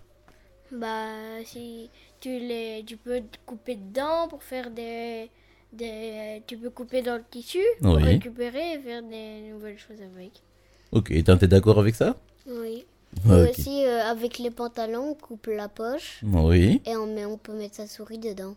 Bah, 0.73 1.45
si 1.45 1.91
tu 2.21 2.29
les, 2.29 2.83
tu 2.87 2.97
peux 2.97 3.21
te 3.21 3.39
couper 3.47 3.77
dedans 3.77 4.27
pour 4.29 4.43
faire 4.43 4.71
des, 4.71 5.31
des, 5.73 6.43
tu 6.47 6.57
peux 6.57 6.71
couper 6.71 7.03
dans 7.03 7.17
le 7.17 7.25
tissu 7.31 7.63
pour 7.81 7.95
Oui. 7.95 8.03
récupérer 8.03 8.73
et 8.75 8.79
faire 8.81 9.03
des 9.03 9.43
nouvelles 9.53 9.79
choses 9.79 10.03
avec. 10.03 10.33
Ok, 10.93 11.09
t'es 11.09 11.49
d'accord 11.49 11.79
avec 11.79 11.95
ça? 11.95 12.17
Oui. 12.49 12.85
Et 13.29 13.51
aussi, 13.51 13.85
euh, 13.87 14.03
avec 14.05 14.39
les 14.39 14.51
pantalons, 14.51 15.11
on 15.11 15.15
coupe 15.15 15.47
la 15.47 15.69
poche 15.69 16.21
Oui, 16.23 16.83
et 16.85 16.97
on, 16.97 17.07
met, 17.07 17.25
on 17.25 17.39
peut 17.39 17.55
mettre 17.55 17.77
sa 17.77 17.87
souris 17.87 18.19
dedans. 18.19 18.55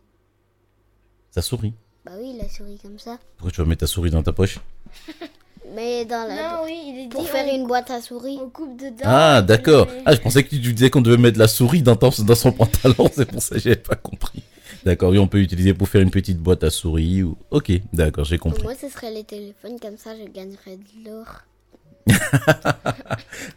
ça 1.31 1.41
sourit. 1.41 1.73
Bah 2.05 2.11
oui, 2.19 2.35
la 2.41 2.49
souris 2.49 2.77
comme 2.81 2.99
ça. 2.99 3.17
Pourquoi 3.37 3.51
tu 3.51 3.61
vas 3.61 3.67
mettre 3.67 3.81
ta 3.81 3.87
souris 3.87 4.09
dans 4.11 4.23
ta 4.23 4.31
poche 4.33 4.59
Mais 5.75 6.03
dans 6.05 6.27
la... 6.27 6.35
Non, 6.57 6.63
oui, 6.65 6.77
il 6.87 6.99
est 6.99 7.03
dit 7.03 7.09
Pour 7.09 7.27
faire 7.27 7.45
on, 7.47 7.55
une 7.55 7.67
boîte 7.67 7.91
à 7.91 8.01
souris. 8.01 8.39
on 8.41 8.49
coupe 8.49 8.75
dedans. 8.79 9.03
Ah, 9.05 9.41
d'accord. 9.41 9.85
les- 9.85 10.01
Ah, 10.05 10.15
je 10.15 10.19
pensais 10.19 10.43
que 10.43 10.49
tu 10.49 10.57
disais 10.73 10.89
qu'on 10.89 11.01
devait 11.01 11.17
mettre 11.17 11.37
la 11.37 11.47
souris 11.47 11.83
dans, 11.83 11.95
ton- 11.95 12.09
dans 12.23 12.35
son 12.35 12.51
pantalon. 12.51 13.07
C'est 13.13 13.25
pour 13.25 13.41
ça 13.41 13.55
que 13.55 13.61
j'avais 13.61 13.75
pas 13.75 13.95
compris. 13.95 14.41
D'accord, 14.83 15.11
oui, 15.11 15.19
on 15.19 15.27
peut 15.27 15.39
utiliser 15.39 15.73
pour 15.75 15.87
faire 15.87 16.01
une 16.01 16.09
petite 16.11 16.39
boîte 16.39 16.63
à 16.63 16.69
souris. 16.71 17.21
Ou... 17.23 17.37
Ok, 17.51 17.71
d'accord, 17.93 18.25
j'ai 18.25 18.37
compris. 18.39 18.63
Moi, 18.63 18.73
ce 18.75 18.89
serait 18.89 19.11
les 19.11 19.23
téléphones, 19.23 19.79
comme 19.79 19.97
ça, 19.97 20.15
je 20.17 20.23
gagnerais 20.29 20.77
de 20.77 21.09
l'or. 21.09 21.25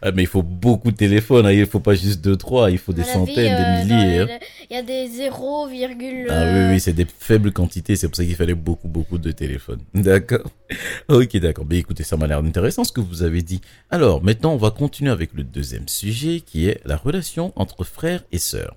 Ah, 0.01 0.11
mais 0.13 0.23
il 0.23 0.27
faut 0.27 0.43
beaucoup 0.43 0.91
de 0.91 0.97
téléphones. 0.97 1.45
hein. 1.45 1.51
Il 1.51 1.65
faut 1.65 1.79
pas 1.79 1.93
juste 1.95 2.21
deux, 2.21 2.35
trois. 2.35 2.71
Il 2.71 2.77
faut 2.77 2.93
des 2.93 3.03
centaines, 3.03 3.35
vie, 3.35 3.39
euh, 3.39 3.57
des 3.57 3.89
dans 3.89 3.95
milliers. 3.95 4.19
hein. 4.21 4.39
Il 4.69 4.75
y 4.75 4.79
a 4.79 4.83
des 4.83 5.07
0, 5.07 5.67
virgule, 5.67 6.27
Ah 6.29 6.33
euh, 6.41 6.67
oui, 6.67 6.73
oui, 6.73 6.79
c'est 6.79 6.93
des 6.93 7.05
faibles 7.05 7.51
quantités, 7.51 7.95
c'est 7.95 8.07
pour 8.07 8.15
ça 8.15 8.23
qu'il 8.25 8.35
fallait 8.35 8.53
beaucoup, 8.55 8.87
beaucoup 8.87 9.17
de 9.17 9.31
téléphones. 9.31 9.79
D'accord 9.93 10.49
Ok, 11.09 11.37
d'accord. 11.37 11.65
Mais 11.69 11.77
écoutez, 11.77 12.03
ça 12.03 12.17
m'a 12.17 12.27
l'air 12.27 12.39
intéressant 12.39 12.83
ce 12.83 12.91
que 12.91 13.01
vous 13.01 13.23
avez 13.23 13.41
dit. 13.41 13.61
Alors, 13.91 14.23
maintenant, 14.23 14.53
on 14.53 14.57
va 14.57 14.71
continuer 14.71 15.11
avec 15.11 15.33
le 15.33 15.43
deuxième 15.43 15.87
sujet 15.87 16.39
qui 16.41 16.67
est 16.67 16.81
la 16.85 16.97
relation 16.97 17.53
entre 17.55 17.83
frères 17.83 18.23
et 18.31 18.39
sœurs. 18.39 18.75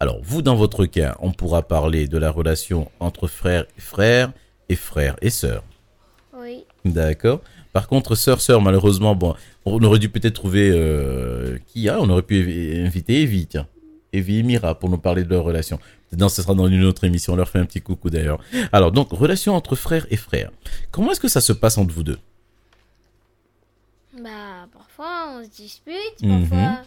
Alors, 0.00 0.18
vous, 0.22 0.42
dans 0.42 0.54
votre 0.54 0.84
cas, 0.86 1.16
on 1.20 1.32
pourra 1.32 1.62
parler 1.66 2.06
de 2.06 2.18
la 2.18 2.30
relation 2.30 2.90
entre 3.00 3.26
frères 3.26 3.64
et 3.76 3.80
frères 3.80 4.32
et 4.68 4.76
frères 4.76 5.16
et 5.22 5.30
sœurs. 5.30 5.64
Oui. 6.38 6.64
D'accord. 6.84 7.40
Par 7.78 7.86
contre, 7.86 8.16
sœur, 8.16 8.40
sœur, 8.40 8.60
malheureusement, 8.60 9.14
bon, 9.14 9.36
on 9.64 9.80
aurait 9.84 10.00
dû 10.00 10.08
peut-être 10.08 10.34
trouver 10.34 10.68
euh, 10.74 11.58
qui 11.68 11.88
a, 11.88 12.00
on 12.00 12.08
aurait 12.10 12.22
pu 12.22 12.34
inviter 12.84 13.22
Evie, 13.22 13.46
tiens. 13.46 13.68
Evie 14.12 14.40
et 14.40 14.42
Mira 14.42 14.76
pour 14.76 14.90
nous 14.90 14.98
parler 14.98 15.22
de 15.22 15.30
leur 15.30 15.44
relation. 15.44 15.78
Non, 16.16 16.28
ce 16.28 16.42
sera 16.42 16.54
dans 16.54 16.66
une 16.66 16.82
autre 16.82 17.04
émission, 17.04 17.34
on 17.34 17.36
leur 17.36 17.48
fait 17.48 17.60
un 17.60 17.66
petit 17.66 17.80
coucou 17.80 18.10
d'ailleurs. 18.10 18.40
Alors, 18.72 18.90
donc, 18.90 19.12
relation 19.12 19.54
entre 19.54 19.76
frères 19.76 20.08
et 20.10 20.16
frères. 20.16 20.50
Comment 20.90 21.12
est-ce 21.12 21.20
que 21.20 21.28
ça 21.28 21.40
se 21.40 21.52
passe 21.52 21.78
entre 21.78 21.94
vous 21.94 22.02
deux? 22.02 22.18
Bah, 24.20 24.66
parfois 24.72 25.36
on 25.38 25.44
se 25.44 25.50
dispute, 25.50 25.94
Mhm. 26.22 26.48
parfois, 26.48 26.82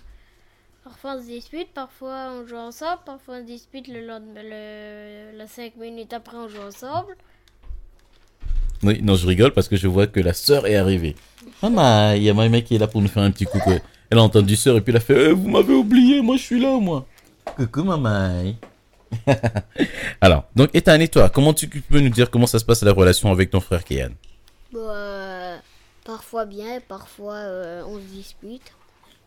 parfois 0.83 1.15
on 1.15 1.21
se 1.21 1.27
dispute, 1.27 1.69
parfois 1.73 2.33
on 2.33 2.45
joue 2.45 2.57
ensemble, 2.57 2.99
parfois 3.05 3.35
on 3.35 3.39
se 3.39 3.45
dispute 3.45 3.87
le 3.87 4.05
lendemain, 4.05 4.43
le, 4.43 5.37
la 5.37 5.47
5 5.47 5.77
minutes 5.77 6.11
après 6.11 6.35
on 6.35 6.49
joue 6.49 6.59
ensemble. 6.67 7.15
Oui, 8.83 8.99
non, 9.03 9.15
je 9.15 9.27
rigole 9.27 9.51
parce 9.53 9.67
que 9.67 9.75
je 9.75 9.87
vois 9.87 10.07
que 10.07 10.19
la 10.19 10.33
sœur 10.33 10.65
est 10.67 10.75
arrivée. 10.75 11.15
Maman, 11.61 12.13
il 12.13 12.23
y 12.23 12.29
a 12.29 12.33
ma 12.33 12.47
mec 12.49 12.65
qui 12.65 12.75
est 12.75 12.79
là 12.79 12.87
pour 12.87 13.01
nous 13.01 13.07
faire 13.07 13.23
un 13.23 13.31
petit 13.31 13.45
coucou. 13.45 13.73
Elle 14.09 14.17
a 14.17 14.23
entendu 14.23 14.55
sœur 14.55 14.75
et 14.77 14.81
puis 14.81 14.91
elle 14.91 14.97
a 14.97 14.99
fait 15.01 15.29
Eh, 15.29 15.33
Vous 15.33 15.47
m'avez 15.49 15.73
oublié, 15.73 16.21
moi 16.21 16.35
je 16.37 16.41
suis 16.41 16.59
là, 16.59 16.77
moi. 16.79 17.05
Coucou, 17.55 17.83
maman. 17.83 18.53
Alors, 20.21 20.45
donc, 20.55 20.69
Ethan 20.73 20.99
et 20.99 21.07
toi, 21.07 21.29
comment 21.29 21.53
tu 21.53 21.67
peux 21.67 21.99
nous 21.99 22.09
dire 22.09 22.29
comment 22.31 22.47
ça 22.47 22.59
se 22.59 22.65
passe 22.65 22.81
la 22.83 22.93
relation 22.93 23.31
avec 23.31 23.49
ton 23.51 23.59
frère 23.59 23.83
Kian 23.83 24.09
Bon, 24.71 24.87
euh, 24.89 25.57
Parfois 26.05 26.45
bien, 26.45 26.77
et 26.77 26.79
parfois 26.79 27.35
euh, 27.35 27.83
on 27.85 27.95
se 27.97 28.05
dispute 28.05 28.61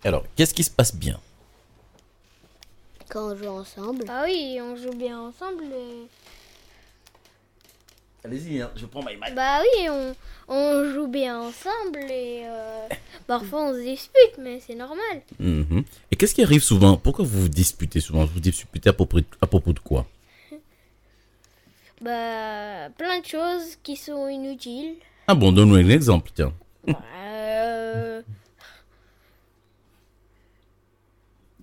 Alors, 0.04 0.24
qu'est-ce 0.36 0.54
qui 0.54 0.64
se 0.64 0.70
passe 0.70 0.94
bien? 0.94 1.18
Quand 3.10 3.30
on 3.32 3.36
joue 3.36 3.46
ensemble. 3.48 4.04
Ah 4.08 4.22
oui, 4.26 4.58
on 4.60 4.74
joue 4.76 4.96
bien 4.96 5.18
ensemble. 5.20 5.64
et- 5.64 6.08
Allez-y, 8.24 8.62
hein, 8.62 8.70
je 8.74 8.86
prends 8.86 9.02
ma 9.02 9.10
mic. 9.12 9.34
Bah 9.36 9.60
oui, 9.60 9.88
on, 9.90 10.14
on 10.48 10.90
joue 10.92 11.08
bien 11.08 11.38
ensemble 11.38 11.98
et 12.08 12.42
euh, 12.46 12.88
parfois 13.26 13.66
on 13.68 13.74
se 13.74 13.80
dispute, 13.80 14.38
mais 14.40 14.60
c'est 14.66 14.74
normal. 14.74 15.20
Mhm. 15.38 15.84
Et 16.10 16.16
qu'est-ce 16.16 16.34
qui 16.34 16.42
arrive 16.42 16.62
souvent? 16.62 16.96
Pourquoi 16.96 17.24
vous 17.24 17.42
vous 17.42 17.48
disputez 17.48 18.00
souvent? 18.00 18.24
Vous 18.24 18.34
vous 18.34 18.40
disputez 18.40 18.88
à 18.88 18.92
propos, 18.94 19.18
à 19.42 19.46
propos 19.46 19.72
de 19.72 19.80
quoi? 19.80 20.06
Bah, 22.00 22.88
plein 22.98 23.20
de 23.20 23.24
choses 23.26 23.76
qui 23.82 23.96
sont 23.96 24.28
inutiles. 24.28 24.96
Ah 25.28 25.34
bon, 25.34 25.52
donne-nous 25.52 25.76
un 25.76 25.88
exemple, 25.88 26.30
tiens. 26.34 26.52
Euh, 27.26 28.20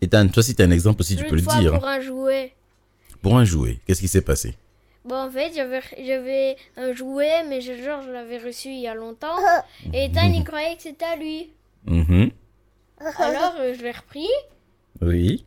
Ethan, 0.01 0.27
toi, 0.29 0.41
si 0.41 0.55
tu 0.55 0.61
as 0.61 0.65
un 0.65 0.71
exemple 0.71 1.01
aussi, 1.01 1.15
tu 1.15 1.23
peux 1.23 1.29
une 1.31 1.35
le 1.37 1.41
fois 1.43 1.59
dire. 1.59 1.73
pour 1.73 1.87
un 1.87 2.01
jouet. 2.01 2.53
Pour 3.21 3.37
un 3.37 3.45
jouet, 3.45 3.77
qu'est-ce 3.85 4.01
qui 4.01 4.07
s'est 4.07 4.21
passé? 4.21 4.55
Bon, 5.03 5.15
en 5.15 5.31
fait, 5.31 5.51
j'avais, 5.55 6.55
un 6.77 6.93
jouet, 6.93 7.43
mais 7.49 7.61
je, 7.61 7.73
genre, 7.83 8.03
je 8.03 8.11
l'avais 8.11 8.37
reçu 8.37 8.69
il 8.69 8.81
y 8.81 8.87
a 8.87 8.93
longtemps. 8.93 9.35
Et 9.93 10.05
Ethan, 10.05 10.31
il 10.31 10.43
croyait 10.43 10.75
que 10.75 10.83
c'était 10.83 11.05
à 11.05 11.15
lui. 11.15 11.51
Mhm. 11.85 12.29
Alors, 13.17 13.55
euh, 13.59 13.73
je 13.75 13.81
l'ai 13.81 13.91
repris, 13.91 14.27
Oui. 15.01 15.43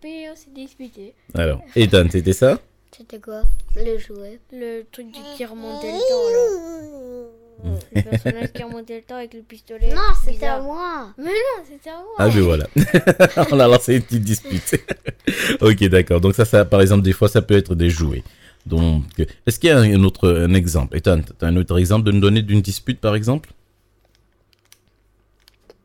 puis 0.00 0.24
on 0.32 0.34
s'est 0.36 0.50
disputé. 0.50 1.12
Alors, 1.34 1.60
Ethan, 1.76 2.04
c'était 2.10 2.32
ça? 2.32 2.58
C'était 2.96 3.20
quoi? 3.20 3.42
Le 3.76 3.98
jouet. 3.98 4.40
Le 4.50 4.82
truc 4.90 5.08
du- 5.12 5.20
qui 5.36 5.44
remontait 5.44 5.92
le 5.92 5.98
temps, 5.98 6.30
là. 6.32 7.76
Le 7.94 8.02
personnage 8.02 8.52
qui 8.52 8.62
remontait 8.62 8.96
le 8.96 9.02
temps 9.02 9.16
avec 9.16 9.34
le 9.34 9.42
pistolet. 9.42 9.92
Non, 9.92 10.00
c'était 10.24 10.46
à 10.46 10.60
moi. 10.60 11.12
Mais 11.18 11.24
non, 11.26 11.64
c'était 11.70 11.90
à 11.90 11.96
moi. 11.98 12.14
Ah, 12.18 12.28
ben 12.28 12.40
voilà. 12.40 12.66
On 13.52 13.60
a 13.60 13.68
lancé 13.68 13.96
une 13.96 14.02
petite 14.02 14.24
dispute. 14.24 14.80
ok, 15.60 15.84
d'accord. 15.88 16.22
Donc 16.22 16.34
ça, 16.34 16.46
ça, 16.46 16.64
par 16.64 16.80
exemple, 16.80 17.02
des 17.02 17.12
fois, 17.12 17.28
ça 17.28 17.42
peut 17.42 17.56
être 17.56 17.74
des 17.74 17.90
jouets. 17.90 18.24
Donc, 18.66 19.04
est-ce 19.46 19.58
qu'il 19.58 19.68
y 19.70 19.72
a 19.72 19.78
un 19.78 20.04
autre 20.04 20.28
un 20.30 20.54
exemple? 20.54 20.96
Ethan, 20.96 21.22
tu 21.22 21.44
as 21.44 21.48
un 21.48 21.56
autre 21.56 21.78
exemple 21.78 22.04
de 22.06 22.12
nous 22.12 22.20
donner 22.20 22.42
d'une 22.42 22.60
dispute, 22.60 23.00
par 23.00 23.14
exemple? 23.14 23.50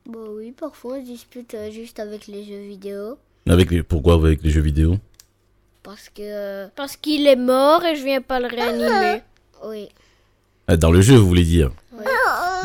Bah 0.07 0.19
oui, 0.37 0.51
parfois 0.51 0.97
on 0.97 1.03
dispute 1.03 1.53
euh, 1.55 1.71
juste 1.71 1.99
avec 1.99 2.27
les 2.27 2.43
jeux 2.45 2.61
vidéo. 2.67 3.17
avec 3.47 3.71
les, 3.71 3.81
Pourquoi 3.81 4.15
avec 4.15 4.43
les 4.43 4.51
jeux 4.51 4.61
vidéo? 4.61 4.97
Parce 5.81 6.09
que. 6.09 6.67
Parce 6.75 6.95
qu'il 6.95 7.25
est 7.27 7.35
mort 7.35 7.83
et 7.85 7.95
je 7.95 8.03
viens 8.03 8.21
pas 8.21 8.39
le 8.39 8.47
réanimer. 8.47 9.21
oui. 9.65 9.87
Ah, 10.67 10.77
Dans 10.77 10.91
le 10.91 11.01
jeu, 11.01 11.15
vous 11.15 11.27
voulez 11.27 11.43
dire? 11.43 11.71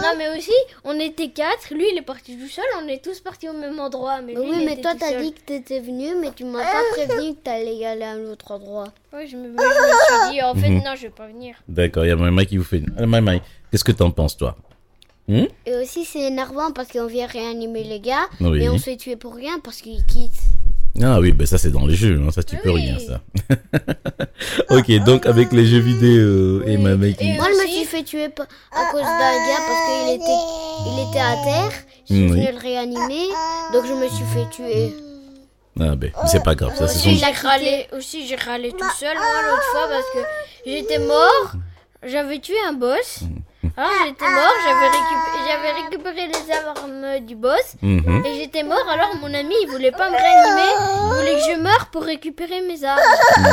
Non, 0.02 0.14
mais 0.18 0.36
aussi, 0.36 0.52
on 0.84 0.98
était 0.98 1.28
quatre. 1.30 1.72
Lui, 1.74 1.84
il 1.92 1.98
est 1.98 2.02
parti 2.02 2.36
tout 2.36 2.48
seul. 2.48 2.64
On 2.82 2.88
est 2.88 3.02
tous 3.04 3.20
partis 3.20 3.48
au 3.48 3.52
même 3.52 3.78
endroit. 3.78 4.20
Mais 4.22 4.34
lui, 4.34 4.40
oui, 4.40 4.56
il 4.60 4.66
mais 4.66 4.72
était 4.72 4.82
toi 4.82 4.92
t'as 4.98 5.20
dit 5.20 5.32
que 5.32 5.40
t'étais 5.40 5.80
venu, 5.80 6.14
mais 6.20 6.30
tu 6.34 6.44
m'as 6.44 6.62
pas 6.64 6.82
prévenu 6.92 7.34
que 7.34 7.40
t'allais 7.40 7.76
y 7.76 7.84
aller 7.84 8.04
à 8.04 8.10
un 8.12 8.24
autre 8.26 8.52
endroit. 8.52 8.88
Ouais, 9.12 9.26
je 9.26 9.36
me, 9.36 9.48
je 9.48 9.52
me 9.52 9.56
suis 9.56 10.32
dit, 10.32 10.42
en 10.42 10.54
fait, 10.54 10.68
Mhm. 10.68 10.82
non, 10.84 10.94
je 10.96 11.02
vais 11.02 11.10
pas 11.10 11.26
venir. 11.26 11.56
D'accord, 11.68 12.04
il 12.04 12.08
y 12.08 12.12
a 12.12 12.16
Maïmaï 12.16 12.46
qui 12.46 12.56
vous 12.56 12.64
fait... 12.64 12.82
Ah, 12.98 13.06
Maïmaï, 13.06 13.40
qu'est-ce 13.70 13.84
que 13.84 13.92
t'en 13.92 14.10
penses, 14.10 14.36
toi 14.36 14.56
Hmm 15.28 15.44
Et 15.66 15.76
aussi 15.76 16.04
c'est 16.04 16.20
énervant 16.22 16.72
parce 16.72 16.88
qu'on 16.88 17.06
vient 17.06 17.26
réanimer 17.26 17.84
les 17.84 18.00
gars, 18.00 18.26
Oui. 18.40 18.62
et 18.64 18.68
on 18.68 18.78
se 18.78 18.84
fait 18.84 18.96
tuer 18.96 19.14
pour 19.16 19.34
rien 19.34 19.60
parce 19.60 19.80
qu'ils 19.80 20.04
quittent. 20.04 20.32
Ah 21.02 21.20
oui, 21.20 21.32
ben 21.32 21.46
ça 21.46 21.56
c'est 21.58 21.70
dans 21.70 21.86
les 21.86 21.94
jeux, 21.94 22.20
hein, 22.20 22.30
ça 22.32 22.42
tu 22.42 22.56
Oui. 22.56 22.60
peux 22.64 22.70
rien, 22.72 22.98
ça. 22.98 23.20
ok, 24.70 24.90
donc 25.04 25.26
avec 25.26 25.52
les 25.52 25.66
jeux 25.66 25.78
vidéo 25.78 26.62
et 26.66 26.76
Oui. 26.76 27.14
Qui... 27.14 27.28
Et- 27.30 27.36
Moi 27.36 27.46
je 27.48 27.62
me 27.62 27.68
suis 27.68 27.84
fait 27.84 28.02
tuer 28.02 28.24
à 28.24 28.28
cause 28.90 29.00
d'un 29.02 29.06
gars 29.06 29.62
parce 29.66 29.80
qu'il 29.86 30.14
était, 30.14 30.42
il 30.86 31.08
était 31.08 31.20
à 31.20 31.36
terre. 31.44 31.72
Je 32.08 32.14
suis 32.14 32.22
Oui. 32.24 32.28
venu 32.30 32.48
le 32.52 32.58
réanimer, 32.58 33.28
donc 33.72 33.86
je 33.86 33.92
me 33.92 34.08
suis 34.08 34.24
fait 34.34 34.48
tuer. 34.50 34.92
Ah 35.78 35.94
ben, 35.94 36.10
mais 36.22 36.28
c'est 36.28 36.42
pas 36.42 36.54
grave, 36.56 36.72
ça 36.76 36.88
ce 36.88 36.96
Aussi, 36.98 37.18
sont... 37.18 37.24
j'ai 37.26 37.48
râlé, 37.48 37.86
aussi, 37.96 38.26
j'ai 38.26 38.34
râlé 38.36 38.70
tout 38.72 38.90
seul, 38.98 39.14
moi, 39.16 39.42
l'autre 39.48 39.62
fois, 39.72 39.88
parce 39.88 40.06
que 40.12 40.30
j'étais 40.66 40.98
mort. 40.98 41.52
J'avais 42.02 42.38
tué 42.40 42.54
un 42.68 42.72
boss. 42.72 43.20
Alors, 43.76 43.90
j'étais 44.06 44.24
mort. 44.24 44.54
J'avais 44.64 44.88
récup- 44.96 45.38
j'avais 45.46 45.72
récupéré 45.82 46.26
les 46.28 46.44
armes 46.54 47.26
du 47.26 47.36
boss. 47.36 47.76
Mhm. 47.82 48.22
Et 48.24 48.40
j'étais 48.40 48.62
mort. 48.62 48.86
Alors, 48.90 49.10
mon 49.20 49.32
ami, 49.32 49.54
il 49.62 49.68
voulait 49.70 49.90
pas 49.92 50.08
me 50.10 50.16
réanimer. 50.16 50.70
Il 50.78 51.18
voulait 51.18 51.34
que 51.34 51.52
je 51.52 51.60
meure 51.60 51.86
pour 51.92 52.02
récupérer 52.02 52.60
mes 52.62 52.82
armes. 52.84 53.00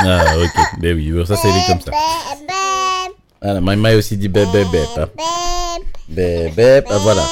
Ah 0.06 0.24
ok, 0.38 0.80
ben 0.80 0.96
oui, 0.96 1.12
ça 1.28 1.36
c'est 1.36 1.50
comme 1.68 1.82
ça. 1.82 1.92
Ah, 3.42 3.60
Maïmaï 3.62 3.96
aussi 3.96 4.18
dit 4.18 4.30
bép. 4.30 4.48
hein. 4.54 5.08
Bép, 6.10 6.56
bép, 6.56 6.86
ah, 6.90 6.98
voilà. 7.00 7.24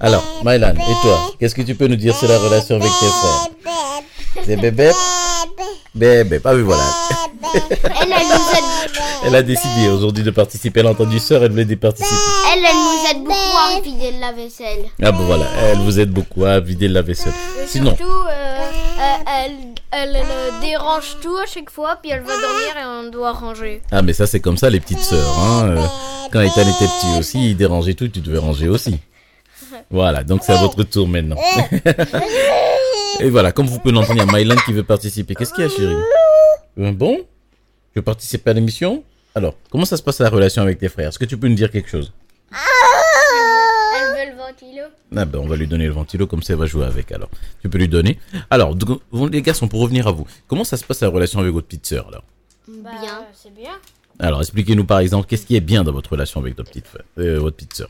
Alors, 0.00 0.22
Maïlan, 0.42 0.72
et 0.74 0.94
toi, 1.02 1.32
qu'est-ce 1.38 1.54
que 1.54 1.62
tu 1.62 1.74
peux 1.74 1.86
nous 1.88 1.96
dire 1.96 2.16
sur 2.16 2.28
la 2.28 2.38
relation 2.38 2.76
avec 2.76 2.90
tes 3.00 3.06
frères? 3.06 3.48
C'est 4.46 4.56
bébé? 4.56 4.90
Bébé, 5.94 6.40
ah 6.44 6.54
oui, 6.54 6.62
voilà. 6.62 6.82
Elle, 7.54 8.12
aide, 8.12 8.16
Elle 9.24 9.36
a 9.36 9.42
décidé 9.42 9.88
aujourd'hui 9.88 10.24
de 10.24 10.30
participer. 10.30 10.80
Elle 10.80 10.86
a 10.86 10.90
entendu 10.90 11.18
sœur, 11.18 11.44
elle 11.44 11.50
voulait 11.52 11.62
y 11.64 11.76
participer. 11.76 12.14
elle, 12.52 12.64
elle 12.64 12.74
nous 12.74 13.10
aide 13.10 13.24
beaucoup 13.24 13.56
à 13.76 13.80
vider 13.80 14.12
la 14.20 14.32
vaisselle. 14.32 14.84
Ah 15.02 15.12
bon 15.12 15.24
voilà, 15.24 15.46
elle 15.64 15.78
vous 15.78 16.00
aide 16.00 16.10
beaucoup 16.10 16.44
à 16.44 16.58
vider 16.60 16.88
la 16.88 17.02
vaisselle. 17.02 17.32
Et 17.62 17.66
Sinon, 17.66 17.94
surtout, 17.96 18.12
euh, 18.28 18.58
elle, 19.40 19.52
elle, 19.92 20.16
dérange 20.60 21.16
tout 21.22 21.36
à 21.36 21.46
chaque 21.46 21.70
fois. 21.70 21.98
Puis 22.02 22.10
elle 22.10 22.22
va 22.22 22.32
dormir 22.32 22.76
et 22.80 22.84
on 22.84 23.10
doit 23.10 23.32
ranger. 23.32 23.80
ah 23.92 24.02
mais 24.02 24.12
ça 24.12 24.26
c'est 24.26 24.40
comme 24.40 24.56
ça 24.58 24.70
les 24.70 24.80
petites 24.80 24.98
sœurs. 25.00 25.38
Hein. 25.38 25.68
euh, 25.68 25.86
Quand 26.32 26.40
Ethan 26.40 26.62
était 26.62 26.86
petit 26.86 27.18
aussi, 27.18 27.50
il 27.50 27.56
dérangeait 27.56 27.94
tout, 27.94 28.08
tu 28.08 28.20
devais 28.20 28.38
ranger 28.38 28.68
aussi. 28.68 28.98
Voilà, 29.90 30.22
donc 30.24 30.42
c'est 30.44 30.52
à 30.52 30.60
votre 30.60 30.82
tour 30.82 31.06
maintenant. 31.08 31.36
Et 33.20 33.30
voilà, 33.30 33.52
comme 33.52 33.66
vous 33.66 33.78
pouvez 33.78 33.94
l'entendre, 33.94 34.22
il 34.24 34.26
y 34.26 34.28
a 34.28 34.38
Mylan 34.38 34.56
qui 34.64 34.72
veut 34.72 34.82
participer. 34.82 35.34
Qu'est-ce 35.34 35.52
qu'il 35.54 35.62
y 35.64 35.66
a 35.66 35.70
chérie? 35.70 35.94
Euh, 36.80 36.92
Bon? 36.92 37.16
Tu 37.92 37.98
veux 37.98 38.02
participer 38.02 38.50
à 38.50 38.52
l'émission? 38.54 39.04
Alors, 39.34 39.54
comment 39.70 39.84
ça 39.84 39.96
se 39.96 40.02
passe 40.02 40.20
la 40.20 40.28
relation 40.28 40.62
avec 40.62 40.78
tes 40.78 40.88
frères? 40.88 41.08
Est-ce 41.08 41.18
que 41.18 41.24
tu 41.24 41.36
peux 41.38 41.48
nous 41.48 41.54
dire 41.54 41.70
quelque 41.70 41.88
chose? 41.88 42.12
Elle 42.52 44.26
veut 44.26 44.32
le 44.32 44.36
ventilo. 44.38 44.82
Ah 45.16 45.24
ben 45.24 45.38
on 45.38 45.46
va 45.46 45.56
lui 45.56 45.66
donner 45.66 45.86
le 45.86 45.92
ventilo, 45.92 46.26
comme 46.26 46.42
ça 46.42 46.52
elle 46.52 46.58
va 46.58 46.66
jouer 46.66 46.84
avec 46.84 47.10
alors. 47.12 47.30
Tu 47.62 47.68
peux 47.68 47.78
lui 47.78 47.88
donner. 47.88 48.18
Alors, 48.50 48.74
donc, 48.74 49.00
les 49.30 49.42
garçons, 49.42 49.68
pour 49.68 49.80
revenir 49.80 50.06
à 50.08 50.12
vous, 50.12 50.26
comment 50.48 50.64
ça 50.64 50.76
se 50.76 50.84
passe 50.84 51.00
la 51.00 51.08
relation 51.08 51.40
avec 51.40 51.52
votre 51.52 51.66
petite 51.66 51.86
sœur 51.86 52.08
alors? 52.08 52.24
Bah, 52.68 52.90
Bien. 53.00 53.24
C'est 53.34 53.54
bien. 53.54 53.72
Alors, 54.18 54.40
expliquez-nous 54.40 54.84
par 54.84 54.98
exemple, 55.00 55.26
qu'est-ce 55.26 55.46
qui 55.46 55.56
est 55.56 55.60
bien 55.60 55.82
dans 55.84 55.92
votre 55.92 56.10
relation 56.12 56.40
avec 56.40 56.56
votre 56.56 56.68
petite, 56.70 56.86
frère- 56.86 57.04
euh, 57.18 57.38
votre 57.40 57.56
petite 57.56 57.74
sœur? 57.74 57.88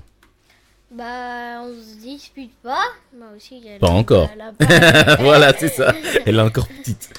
Bah, 0.97 1.63
on 1.63 1.73
se 1.75 2.01
dispute 2.01 2.53
pas. 2.63 2.83
Moi 3.17 3.29
aussi, 3.37 3.63
elle 3.67 3.79
Pas 3.81 3.89
encore. 3.89 4.29
elle 4.33 4.41
a 4.41 4.53
pas- 4.53 5.17
Voilà, 5.23 5.53
c'est 5.59 5.69
ça. 5.69 5.93
Elle 6.27 6.37
est 6.37 6.41
encore 6.41 6.69
petite. 6.69 7.11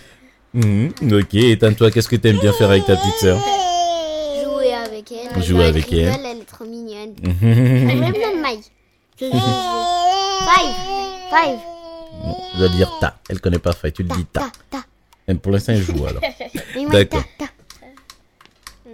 Mhm, 0.54 0.92
ok, 1.12 1.34
et 1.34 1.58
toi, 1.58 1.92
qu'est-ce 1.92 2.08
que 2.08 2.16
t'aimes 2.16 2.40
bien 2.40 2.54
faire 2.54 2.70
avec 2.70 2.86
ta 2.86 2.96
petite 2.96 3.16
sœur? 3.16 3.40
Avec 5.12 5.36
elle. 5.36 5.44
Jouer 5.44 5.64
Elle 5.64 5.70
avec 5.70 5.94
elle. 5.94 6.20
Elle 6.26 6.38
est 6.38 6.46
trop 6.46 6.66
mignonne. 6.66 7.14
Elle 7.42 8.04
aime 8.04 8.12
bien 8.12 8.36
Maï. 8.36 8.60
Je 9.20 9.26
dis 9.26 9.32
Five. 9.32 10.76
Five. 11.30 11.60
Je 12.54 12.60
dois 12.60 12.70
dire 12.70 12.92
ta. 13.00 13.18
Elle 13.30 13.40
connaît 13.40 13.60
pas 13.60 13.74
Faye, 13.74 13.92
tu 13.92 14.04
le 14.04 14.10
dis 14.10 14.26
ta. 14.26 14.52
Ta. 14.70 14.84
Et 15.28 15.34
pour 15.36 15.52
l'instant, 15.52 15.74
elle 15.74 15.82
joue 15.82 16.06
alors. 16.06 16.22
D'accord. 16.92 17.24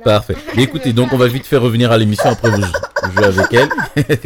Parfait. 0.04 0.36
Mais 0.56 0.64
écoutez, 0.64 0.94
donc 0.94 1.12
on 1.12 1.18
va 1.18 1.28
vite 1.28 1.46
faire 1.46 1.62
revenir 1.62 1.92
à 1.92 1.98
l'émission 1.98 2.30
après 2.30 2.52
vous 2.52 2.62
jouez 3.12 3.26
avec 3.26 3.54
elle. 3.54 3.70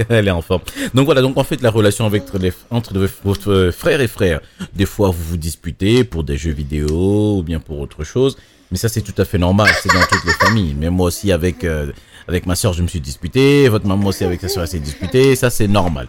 elle 0.09 0.27
est 0.27 0.31
en 0.31 0.41
forme. 0.41 0.61
Donc 0.93 1.05
voilà, 1.05 1.21
donc 1.21 1.37
en 1.37 1.43
fait 1.43 1.61
la 1.61 1.71
relation 1.71 2.05
avec 2.05 2.23
les, 2.39 2.53
entre 2.69 2.93
votre 3.23 3.71
frère 3.75 3.99
et 3.99 4.07
frère. 4.07 4.41
Des 4.73 4.85
fois 4.85 5.09
vous 5.09 5.23
vous 5.23 5.37
disputez 5.37 6.03
pour 6.03 6.23
des 6.23 6.37
jeux 6.37 6.51
vidéo 6.51 7.37
ou 7.39 7.43
bien 7.43 7.59
pour 7.59 7.79
autre 7.79 8.03
chose. 8.03 8.37
Mais 8.71 8.77
ça 8.77 8.89
c'est 8.89 9.01
tout 9.01 9.19
à 9.21 9.25
fait 9.25 9.37
normal, 9.37 9.69
c'est 9.81 9.89
dans 9.93 10.01
toutes 10.09 10.25
les 10.25 10.33
familles. 10.33 10.75
Mais 10.77 10.89
moi 10.89 11.07
aussi 11.07 11.31
avec 11.31 11.63
euh, 11.63 11.91
avec 12.27 12.45
ma 12.45 12.55
soeur 12.55 12.73
je 12.73 12.81
me 12.81 12.87
suis 12.87 13.01
disputé, 13.01 13.67
votre 13.69 13.85
maman 13.87 14.07
aussi 14.07 14.23
avec 14.23 14.41
sa 14.41 14.47
soeur 14.49 14.63
elle 14.63 14.69
s'est 14.69 14.79
disputée, 14.79 15.35
ça 15.35 15.49
c'est 15.49 15.67
normal. 15.67 16.07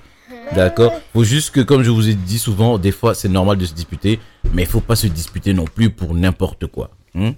D'accord? 0.54 0.92
Faut 1.14 1.24
juste 1.24 1.50
que, 1.52 1.60
comme 1.62 1.82
je 1.82 1.90
vous 1.90 2.08
ai 2.08 2.14
dit 2.14 2.38
souvent, 2.38 2.78
des 2.78 2.92
fois 2.92 3.14
c'est 3.14 3.28
normal 3.30 3.56
de 3.58 3.64
se 3.64 3.72
disputer, 3.72 4.20
mais 4.52 4.62
il 4.62 4.68
faut 4.68 4.80
pas 4.80 4.94
se 4.96 5.06
disputer 5.06 5.54
non 5.54 5.64
plus 5.64 5.90
pour 5.90 6.14
n'importe 6.14 6.66
quoi. 6.66 6.90
Hein? 7.14 7.32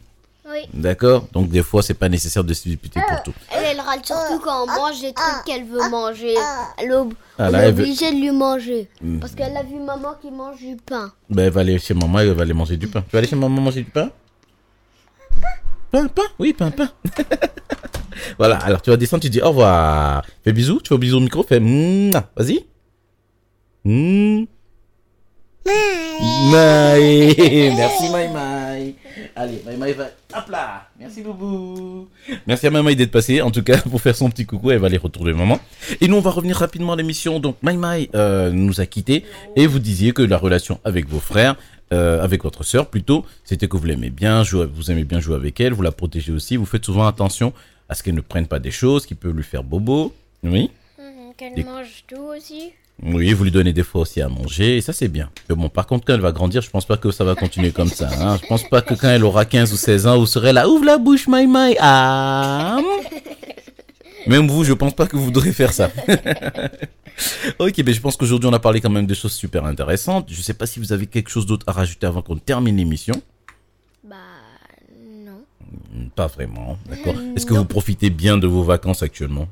Oui. 0.48 0.60
D'accord? 0.74 1.26
Donc 1.32 1.48
des 1.48 1.62
fois 1.62 1.82
c'est 1.82 1.94
pas 1.94 2.08
nécessaire 2.08 2.44
de 2.44 2.52
se 2.54 2.68
disputer 2.68 3.00
pour 3.08 3.22
tout. 3.24 3.32
Elle, 3.50 3.64
elle 3.72 3.80
râle 3.80 4.00
surtout 4.04 4.38
quand 4.44 4.62
on 4.64 4.66
mange 4.66 5.00
des 5.00 5.12
trucs 5.12 5.44
qu'elle 5.44 5.64
veut 5.64 5.88
manger. 5.90 6.34
Elle 6.78 6.90
est 6.90 6.94
ob- 6.94 7.14
Ah, 7.38 7.46
on 7.48 7.50
là, 7.52 7.64
est 7.64 7.68
elle 7.68 7.74
veut- 7.74 7.82
obligé 7.84 8.10
de 8.12 8.16
lui 8.16 8.30
manger. 8.30 8.88
Mm. 9.02 9.18
Parce 9.18 9.34
qu'elle 9.34 9.56
a 9.56 9.62
vu 9.62 9.76
maman 9.80 10.14
qui 10.20 10.30
mange 10.30 10.58
du 10.58 10.76
pain. 10.76 11.10
Ben 11.30 11.44
elle 11.46 11.52
va 11.52 11.60
aller 11.62 11.78
chez 11.78 11.94
maman, 11.94 12.20
elle 12.20 12.32
va 12.32 12.42
aller 12.42 12.52
manger 12.54 12.76
du 12.76 12.86
pain. 12.86 13.02
Tu 13.02 13.12
vas 13.12 13.18
aller 13.18 13.28
chez 13.28 13.36
maman 13.36 13.60
manger 13.60 13.82
du 13.82 13.90
pain? 13.90 14.10
Pain, 15.90 16.08
pain 16.08 16.22
Oui, 16.38 16.52
pain, 16.52 16.70
pain. 16.70 16.90
voilà, 18.38 18.56
alors 18.58 18.82
tu 18.82 18.90
vas 18.90 18.96
descendre, 18.96 19.22
tu 19.22 19.30
dis 19.30 19.40
au 19.40 19.48
revoir. 19.48 20.24
Fais 20.44 20.52
bisous, 20.52 20.80
tu 20.82 20.88
fais 20.88 20.98
bisous 20.98 21.18
au 21.18 21.20
micro, 21.20 21.42
fais. 21.42 21.60
Vas-y. 21.60 22.64
Maï. 26.50 27.34
Merci 27.76 28.10
Maï 28.10 28.28
Maï. 28.32 28.94
Allez, 29.34 29.62
Maï 29.64 29.76
Maï 29.76 29.92
va. 29.92 30.04
Hop 30.36 30.48
là. 30.50 30.88
Merci 30.98 31.22
Boubou. 31.22 32.08
Merci 32.46 32.66
à 32.66 32.70
Maï 32.70 32.82
Maï 32.82 32.96
d'être 32.96 33.10
passée. 33.10 33.42
En 33.42 33.50
tout 33.50 33.62
cas, 33.62 33.78
pour 33.78 34.00
faire 34.00 34.16
son 34.16 34.30
petit 34.30 34.46
coucou, 34.46 34.70
elle 34.70 34.78
va 34.78 34.86
aller 34.86 34.96
retrouver 34.96 35.32
maman. 35.32 35.58
Et 36.00 36.08
nous, 36.08 36.16
on 36.16 36.20
va 36.20 36.30
revenir 36.30 36.56
rapidement 36.56 36.92
à 36.92 36.96
l'émission. 36.96 37.40
Donc, 37.40 37.56
Maï 37.62 37.76
Maï 37.76 38.10
euh, 38.14 38.50
nous 38.50 38.80
a 38.80 38.86
quittés 38.86 39.24
et 39.56 39.66
vous 39.66 39.78
disiez 39.78 40.12
que 40.12 40.22
la 40.22 40.38
relation 40.38 40.80
avec 40.84 41.08
vos 41.08 41.20
frères, 41.20 41.56
euh, 41.92 42.22
avec 42.22 42.42
votre 42.42 42.64
sœur 42.64 42.86
plutôt, 42.88 43.24
c'était 43.44 43.68
que 43.68 43.76
vous 43.76 43.86
l'aimez 43.86 44.10
bien, 44.10 44.42
jouer, 44.42 44.66
vous 44.66 44.90
aimez 44.90 45.04
bien 45.04 45.20
jouer 45.20 45.36
avec 45.36 45.60
elle, 45.60 45.72
vous 45.72 45.82
la 45.82 45.92
protégez 45.92 46.32
aussi, 46.32 46.56
vous 46.56 46.66
faites 46.66 46.84
souvent 46.84 47.06
attention 47.06 47.52
à 47.88 47.94
ce 47.94 48.02
qu'elle 48.02 48.14
ne 48.16 48.20
prenne 48.20 48.46
pas 48.46 48.58
des 48.58 48.70
choses 48.72 49.06
qui 49.06 49.14
peuvent 49.14 49.34
lui 49.36 49.44
faire 49.44 49.62
bobo. 49.62 50.12
Oui. 50.42 50.70
Mhm, 50.98 51.32
Qu'elle 51.36 51.54
Des- 51.54 51.64
mange 51.64 52.04
tout 52.08 52.16
aussi. 52.36 52.70
Oui, 53.02 53.34
vous 53.34 53.44
lui 53.44 53.50
donnez 53.50 53.74
des 53.74 53.82
fois 53.82 54.00
aussi 54.00 54.22
à 54.22 54.28
manger, 54.28 54.78
et 54.78 54.80
ça 54.80 54.94
c'est 54.94 55.08
bien. 55.08 55.28
Mais 55.50 55.54
bon, 55.54 55.68
par 55.68 55.86
contre, 55.86 56.06
quand 56.06 56.14
elle 56.14 56.20
va 56.20 56.32
grandir, 56.32 56.62
je 56.62 56.70
pense 56.70 56.86
pas 56.86 56.96
que 56.96 57.10
ça 57.10 57.24
va 57.24 57.34
continuer 57.34 57.70
comme 57.70 57.88
ça. 57.90 58.08
Hein. 58.20 58.38
Je 58.42 58.46
pense 58.48 58.66
pas 58.68 58.80
que 58.80 58.94
quand 58.94 59.08
elle 59.10 59.22
aura 59.22 59.44
15 59.44 59.70
ou 59.72 59.76
16 59.76 60.06
ans, 60.06 60.18
vous 60.18 60.24
serez 60.26 60.54
là, 60.54 60.66
ouvre 60.66 60.86
la 60.86 60.96
bouche, 60.96 61.28
my 61.28 61.46
my, 61.46 61.76
ah. 61.78 62.78
Même 64.26 64.48
vous, 64.48 64.64
je 64.64 64.72
pense 64.72 64.94
pas 64.94 65.06
que 65.06 65.16
vous 65.16 65.24
voudrez 65.24 65.52
faire 65.52 65.72
ça. 65.72 65.90
ok, 67.58 67.82
mais 67.84 67.92
je 67.92 68.00
pense 68.00 68.16
qu'aujourd'hui 68.16 68.48
on 68.48 68.52
a 68.52 68.58
parlé 68.58 68.80
quand 68.80 68.90
même 68.90 69.06
de 69.06 69.14
choses 69.14 69.32
super 69.32 69.64
intéressantes. 69.64 70.26
Je 70.30 70.40
sais 70.40 70.54
pas 70.54 70.66
si 70.66 70.80
vous 70.80 70.92
avez 70.92 71.06
quelque 71.06 71.30
chose 71.30 71.46
d'autre 71.46 71.66
à 71.68 71.72
rajouter 71.72 72.06
avant 72.06 72.22
qu'on 72.22 72.36
termine 72.36 72.76
l'émission. 72.76 73.14
Bah, 74.04 74.16
non. 75.24 75.44
Pas 76.14 76.26
vraiment, 76.26 76.78
d'accord. 76.88 77.14
Est-ce 77.36 77.46
que 77.46 77.54
vous 77.54 77.64
profitez 77.64 78.10
bien 78.10 78.38
de 78.38 78.46
vos 78.46 78.62
vacances 78.62 79.02
actuellement? 79.02 79.48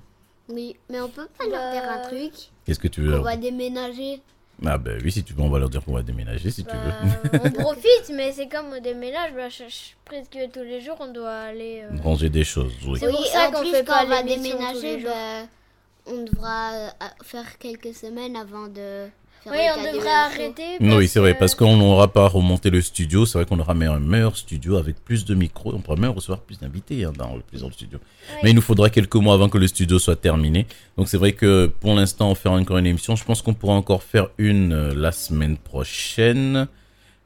Oui, 0.49 0.77
mais 0.91 1.01
on 1.01 1.09
peut 1.09 1.29
pas 1.39 1.45
leur 1.47 1.73
dire 1.73 1.91
un 1.91 2.09
truc. 2.09 2.33
Qu'est-ce 2.65 2.79
que 2.79 2.89
tu 2.89 3.01
veux 3.01 3.19
On 3.19 3.23
va 3.23 3.37
déménager. 3.37 4.21
Ah 4.67 4.79
ben 4.79 5.01
oui, 5.03 5.13
si 5.13 5.23
tu 5.25 5.33
veux, 5.35 5.43
on 5.43 5.49
va 5.51 5.59
leur 5.59 5.69
dire 5.71 5.85
qu'on 5.85 5.93
va 5.95 6.03
déménager, 6.03 6.51
si 6.51 6.65
tu 6.65 6.71
veux. 6.75 7.29
Bah, 7.31 7.41
on 7.45 7.51
profite, 7.63 8.11
mais 8.15 8.33
c'est 8.33 8.49
comme 8.49 8.73
au 8.73 8.81
déménage. 8.81 9.33
Bah, 9.35 9.49
je- 9.49 9.65
je- 9.69 9.95
presque 10.05 10.37
tous 10.53 10.63
les 10.63 10.81
jours, 10.81 10.97
on 11.01 11.13
doit 11.13 11.31
aller. 11.33 11.83
euh, 11.83 11.97
Ranger 12.03 12.31
des 12.31 12.45
choses, 12.45 12.73
oui. 12.87 12.99
C'est 13.01 13.09
pour 13.11 13.27
ça 13.27 13.49
en 13.49 13.53
qu'on 13.53 13.61
plus, 13.61 13.71
fait 13.71 13.85
quand 13.85 13.93
pas 13.95 14.05
on 14.05 14.09
va 14.09 14.23
déménager, 14.23 14.97
bah, 14.99 15.47
on 16.07 16.23
devra 16.25 16.73
euh, 16.73 16.89
faire 17.23 17.59
quelques 17.59 17.95
semaines 17.95 18.37
avant 18.37 18.69
de 18.69 19.07
Oui, 19.47 19.59
on 19.77 19.83
devrait 19.83 20.11
arrêter. 20.11 20.79
Oui, 20.81 21.07
c'est 21.07 21.21
vrai, 21.21 21.35
parce 21.35 21.55
qu'on 21.55 21.77
n'aura 21.77 22.09
pas 22.09 22.29
remonté 22.29 22.71
le 22.71 22.81
studio. 22.81 23.27
C'est 23.27 23.39
vrai 23.39 23.47
qu'on 23.47 23.59
aura 23.59 23.73
un 23.73 24.01
meilleur 24.01 24.37
studio 24.37 24.77
avec 24.77 24.97
plus 25.05 25.25
de 25.25 25.35
micros. 25.35 25.75
On 25.75 25.81
pourra 25.81 25.97
même 25.97 26.11
recevoir 26.11 26.41
plus 26.41 26.59
d'invités 26.59 27.05
hein, 27.05 27.13
dans, 27.17 27.37
le, 27.37 27.43
plus 27.43 27.61
dans 27.61 27.67
le 27.67 27.73
studio. 27.73 27.99
Oui. 28.03 28.37
Mais 28.43 28.51
il 28.51 28.57
nous 28.57 28.63
faudra 28.63 28.89
quelques 28.91 29.17
mois 29.17 29.35
avant 29.35 29.49
que 29.49 29.59
le 29.59 29.67
studio 29.67 29.99
soit 29.99 30.17
terminé. 30.17 30.67
Donc 30.97 31.09
c'est 31.09 31.19
vrai 31.19 31.33
que 31.33 31.67
pour 31.67 31.95
l'instant, 31.95 32.31
on 32.31 32.35
fera 32.35 32.57
encore 32.57 32.79
une 32.79 32.87
émission. 32.87 33.17
Je 33.17 33.25
pense 33.25 33.43
qu'on 33.43 33.55
pourra 33.55 33.75
encore 33.75 34.03
faire 34.03 34.29
une 34.39 34.73
euh, 34.73 34.95
la 34.95 35.13
semaine 35.13 35.59
prochaine. 35.59 36.67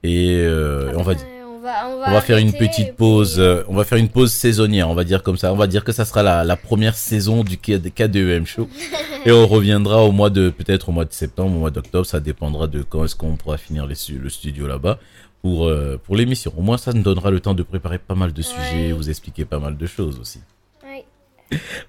Et 0.03 0.41
euh, 0.41 0.93
on 0.97 1.03
va 1.03 1.15
dire. 1.15 1.27
On 1.69 1.89
va, 1.89 1.89
on 1.97 1.99
va, 2.01 2.09
On 2.09 2.13
va 2.13 2.21
faire 2.23 2.39
une 2.39 2.53
petite 2.53 2.87
puis- 2.89 2.97
pause. 2.97 3.37
euh, 3.39 3.63
on 3.69 3.75
va 3.75 3.85
faire 3.85 3.99
une 3.99 4.09
pause 4.09 4.33
saisonnière, 4.33 4.89
on 4.89 4.95
va 4.95 5.05
dire 5.05 5.23
comme 5.23 5.37
ça. 5.37 5.53
On 5.53 5.57
va 5.57 5.67
dire 5.67 5.85
que 5.85 5.93
ça 5.93 6.05
sera 6.07 6.23
la, 6.23 6.43
la 6.45 6.57
première 6.57 6.95
saison 6.97 7.45
du 7.45 7.57
K- 7.57 7.91
KDEM 7.91 8.47
Show. 8.47 8.69
Et 9.27 9.33
on 9.33 9.47
reviendra 9.47 10.03
au 10.05 10.13
mois 10.13 10.31
de, 10.31 10.49
peut-être 10.49 10.89
au 10.89 10.93
mois 10.93 11.05
de 11.05 11.13
septembre, 11.13 11.57
au 11.57 11.59
mois 11.59 11.71
d'octobre. 11.71 12.07
Ça 12.07 12.21
dépendra 12.21 12.69
de 12.69 12.83
quand 12.83 13.05
est-ce 13.05 13.15
qu'on 13.17 13.37
pourra 13.37 13.59
finir 13.59 13.87
les 13.87 13.95
le 14.19 14.29
studio 14.31 14.67
là-bas 14.67 14.99
pour, 15.43 15.67
euh, 15.67 16.01
pour 16.03 16.17
l'émission. 16.17 16.53
Au 16.57 16.63
moins, 16.63 16.79
ça 16.79 16.93
nous 16.93 17.03
donnera 17.03 17.31
le 17.31 17.41
temps 17.41 17.55
de 17.55 17.63
préparer 17.63 17.99
pas 17.99 18.15
mal 18.15 18.33
de 18.33 18.43
sujets, 18.43 18.93
vous 18.93 19.11
expliquer 19.11 19.45
pas 19.45 19.59
mal 19.59 19.77
de 19.77 19.87
choses 19.87 20.19
aussi. 20.21 20.41
Oui. 20.85 21.05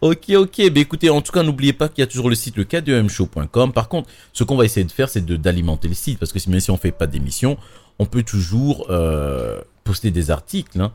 Ok, 0.01 0.29
ok. 0.31 0.57
Ben 0.71 0.77
écoutez, 0.77 1.09
en 1.09 1.21
tout 1.21 1.31
cas, 1.31 1.43
n'oubliez 1.43 1.73
pas 1.73 1.87
qu'il 1.89 2.01
y 2.01 2.03
a 2.03 2.07
toujours 2.07 2.29
le 2.29 2.35
site 2.35 2.57
le 2.57 2.63
k2mshow.com. 2.63 3.71
Par 3.71 3.87
contre, 3.89 4.09
ce 4.33 4.43
qu'on 4.43 4.55
va 4.57 4.65
essayer 4.65 4.85
de 4.85 4.91
faire, 4.91 5.09
c'est 5.09 5.25
d'alimenter 5.25 5.87
le 5.87 5.93
site 5.93 6.19
parce 6.19 6.31
que 6.33 6.39
si- 6.39 6.49
même 6.49 6.59
si 6.59 6.71
on 6.71 6.77
fait 6.77 6.91
pas 6.91 7.07
d'émission, 7.07 7.57
on 7.99 8.05
peut 8.05 8.23
toujours 8.23 8.87
euh, 8.89 9.59
poster 9.89 10.11
des 10.11 10.29
articles. 10.31 10.79
hein. 10.79 10.91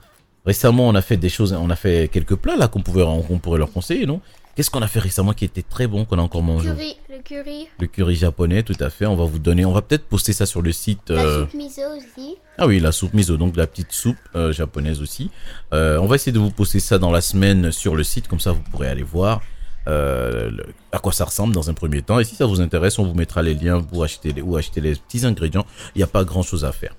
Récemment, 0.46 0.86
on 0.88 0.94
a 0.94 1.00
fait 1.02 1.16
des 1.16 1.30
choses, 1.30 1.52
on 1.54 1.70
a 1.70 1.76
fait 1.76 2.08
quelques 2.12 2.36
plats 2.36 2.56
là 2.56 2.68
qu'on 2.68 2.82
pouvait 2.82 3.02
qu'on 3.28 3.38
pourrait 3.38 3.58
leur 3.58 3.72
conseiller, 3.72 4.04
non? 4.06 4.20
Qu'est-ce 4.54 4.70
qu'on 4.70 4.82
a 4.82 4.86
fait 4.88 5.00
récemment 5.00 5.32
qui 5.32 5.44
était 5.44 5.62
très 5.62 5.86
bon 5.88 6.04
qu'on 6.04 6.18
a 6.18 6.22
encore 6.22 6.42
mangé? 6.42 6.68
Curry, 6.68 6.96
Le 7.10 7.18
curry. 7.22 7.66
Le 7.80 7.86
curry 7.88 8.14
japonais, 8.14 8.62
tout 8.62 8.76
à 8.78 8.88
fait. 8.90 9.06
On 9.06 9.16
va 9.16 9.24
vous 9.24 9.40
donner, 9.40 9.64
on 9.64 9.72
va 9.72 9.82
peut-être 9.82 10.04
poster 10.06 10.32
ça 10.32 10.46
sur 10.46 10.62
le 10.62 10.70
site. 10.70 11.10
la 11.10 11.24
euh, 11.24 11.40
soupe 11.46 11.54
miso 11.54 11.82
aussi. 11.96 12.36
ah 12.58 12.66
oui, 12.68 12.78
la 12.78 12.92
soupe 12.92 13.14
miso, 13.14 13.36
donc 13.36 13.56
la 13.56 13.66
petite 13.66 13.90
soupe 13.92 14.16
euh, 14.36 14.52
japonaise 14.52 15.00
aussi. 15.02 15.30
Euh, 15.72 15.98
on 15.98 16.06
va 16.06 16.14
essayer 16.16 16.30
de 16.30 16.38
vous 16.38 16.52
poster 16.52 16.78
ça 16.78 16.98
dans 16.98 17.10
la 17.10 17.20
semaine 17.22 17.72
sur 17.72 17.96
le 17.96 18.04
site, 18.04 18.28
comme 18.28 18.38
ça 18.40 18.52
vous 18.52 18.62
pourrez 18.70 18.86
aller 18.88 19.02
voir 19.02 19.40
le- 19.86 20.66
à 20.92 20.98
quoi 20.98 21.12
ça 21.12 21.24
ressemble 21.24 21.52
dans 21.54 21.68
un 21.70 21.74
premier 21.74 22.02
temps. 22.02 22.18
Et 22.20 22.24
si 22.24 22.36
ça 22.36 22.46
vous 22.46 22.60
intéresse, 22.60 22.98
on 22.98 23.04
vous 23.04 23.14
mettra 23.14 23.42
les 23.42 23.54
liens 23.54 23.80
pour 23.82 24.04
acheter 24.04 24.32
les, 24.32 24.40
ou 24.42 24.56
acheter 24.56 24.80
les 24.80 24.94
petits 24.94 25.26
ingrédients. 25.26 25.66
Il 25.94 25.98
n'y 25.98 26.04
a 26.04 26.06
pas 26.08 26.22
grand 26.24 26.42
chose 26.42 26.64
à 26.64 26.70
faire. 26.72 26.94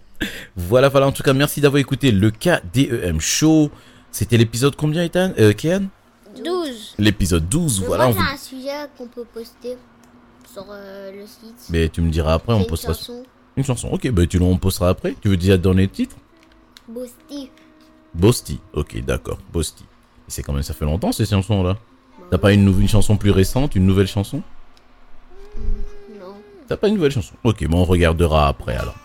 Voilà, 0.56 0.90
voilà. 0.90 1.08
En 1.08 1.12
tout 1.12 1.24
cas, 1.24 1.34
merci 1.34 1.62
d'avoir 1.62 1.80
écouté 1.80 2.12
le 2.12 2.32
KDEM 2.32 3.20
Show. 3.20 3.70
C'était 4.12 4.38
l'épisode 4.38 4.76
combien, 4.76 5.04
Ethan? 5.04 5.32
Euh, 5.38 5.54
Kian 5.54 5.88
12. 6.44 6.96
L'épisode 6.98 7.48
12. 7.48 7.82
Mais 7.82 7.88
voilà. 7.88 8.08
moi, 8.08 8.16
on 8.18 8.34
un 8.34 8.38
sujet 8.38 8.70
qu'on 8.98 9.08
peut 9.08 9.26
poster 9.26 9.78
sur 10.52 10.66
euh, 10.70 11.12
le 11.12 11.26
site. 11.26 11.70
Mais 11.70 11.90
tu 11.90 12.02
me 12.02 12.10
diras 12.10 12.34
après, 12.34 12.54
on 12.54 12.62
une 12.62 12.68
postera 12.68 12.94
chanson. 12.94 13.24
une 13.58 13.64
chanson. 13.64 13.90
Ok, 13.90 14.10
bah 14.12 14.26
tu 14.26 14.40
on 14.40 14.58
postera 14.58 14.90
après. 14.90 15.16
Tu 15.22 15.30
veux 15.30 15.38
déjà 15.38 15.58
donner 15.58 15.84
le 15.84 15.90
titre? 15.90 16.16
Boosty. 16.88 17.50
Bosti. 18.14 18.60
Ok, 18.74 19.04
d'accord. 19.04 19.40
Bosti. 19.52 19.86
C'est 20.28 20.44
quand 20.44 20.54
même, 20.54 20.64
ça 20.64 20.74
fait 20.74 20.86
longtemps 20.86 21.12
ces 21.12 21.26
chansons-là. 21.26 21.78
T'as 22.32 22.38
pas 22.38 22.54
une, 22.54 22.68
une 22.80 22.88
chanson 22.88 23.18
plus 23.18 23.32
récente, 23.32 23.76
une 23.76 23.86
nouvelle 23.86 24.08
chanson? 24.08 24.42
Non. 25.58 25.64
T'as 26.68 26.78
pas 26.78 26.88
une 26.88 26.96
nouvelle 26.96 27.12
chanson 27.12 27.36
Ok, 27.44 27.68
bon, 27.68 27.82
on 27.82 27.86
regardera 27.86 28.48
après 28.48 28.76
alors. 28.76 28.96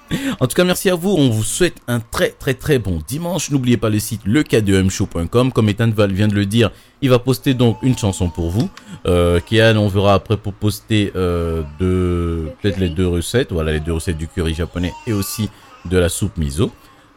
En 0.41 0.47
tout 0.47 0.55
cas, 0.55 0.65
merci 0.65 0.89
à 0.89 0.95
vous. 0.95 1.11
On 1.11 1.29
vous 1.29 1.43
souhaite 1.43 1.77
un 1.89 2.01
très 2.01 2.31
très 2.31 2.55
très 2.55 2.79
bon 2.79 3.01
dimanche. 3.07 3.51
N'oubliez 3.51 3.77
pas 3.77 3.91
le 3.91 3.99
site 3.99 4.27
leK2mshow.com. 4.27 5.53
Comme 5.53 5.69
Ethan 5.69 5.91
Val 5.91 6.13
vient 6.13 6.29
de 6.29 6.35
le 6.35 6.47
dire, 6.47 6.71
il 7.03 7.11
va 7.11 7.19
poster 7.19 7.53
donc 7.53 7.77
une 7.83 7.97
chanson 7.97 8.31
pour 8.31 8.51
vous. 8.51 8.71
Euh, 9.07 9.41
Kian, 9.41 9.77
on 9.77 9.89
verra 9.89 10.15
après 10.15 10.39
pour 10.39 10.55
poster 10.55 11.13
euh, 11.17 11.63
peut-être 11.79 12.79
les 12.79 12.89
deux 12.89 13.07
recettes. 13.07 13.53
Voilà, 13.53 13.73
les 13.73 13.81
deux 13.81 13.93
recettes 13.93 14.19
du 14.19 14.27
curry 14.27 14.55
japonais 14.55 14.93
et 15.07 15.13
aussi 15.13 15.51
de 15.85 15.99
la 15.99 16.09
soupe 16.09 16.39
miso. 16.39 16.71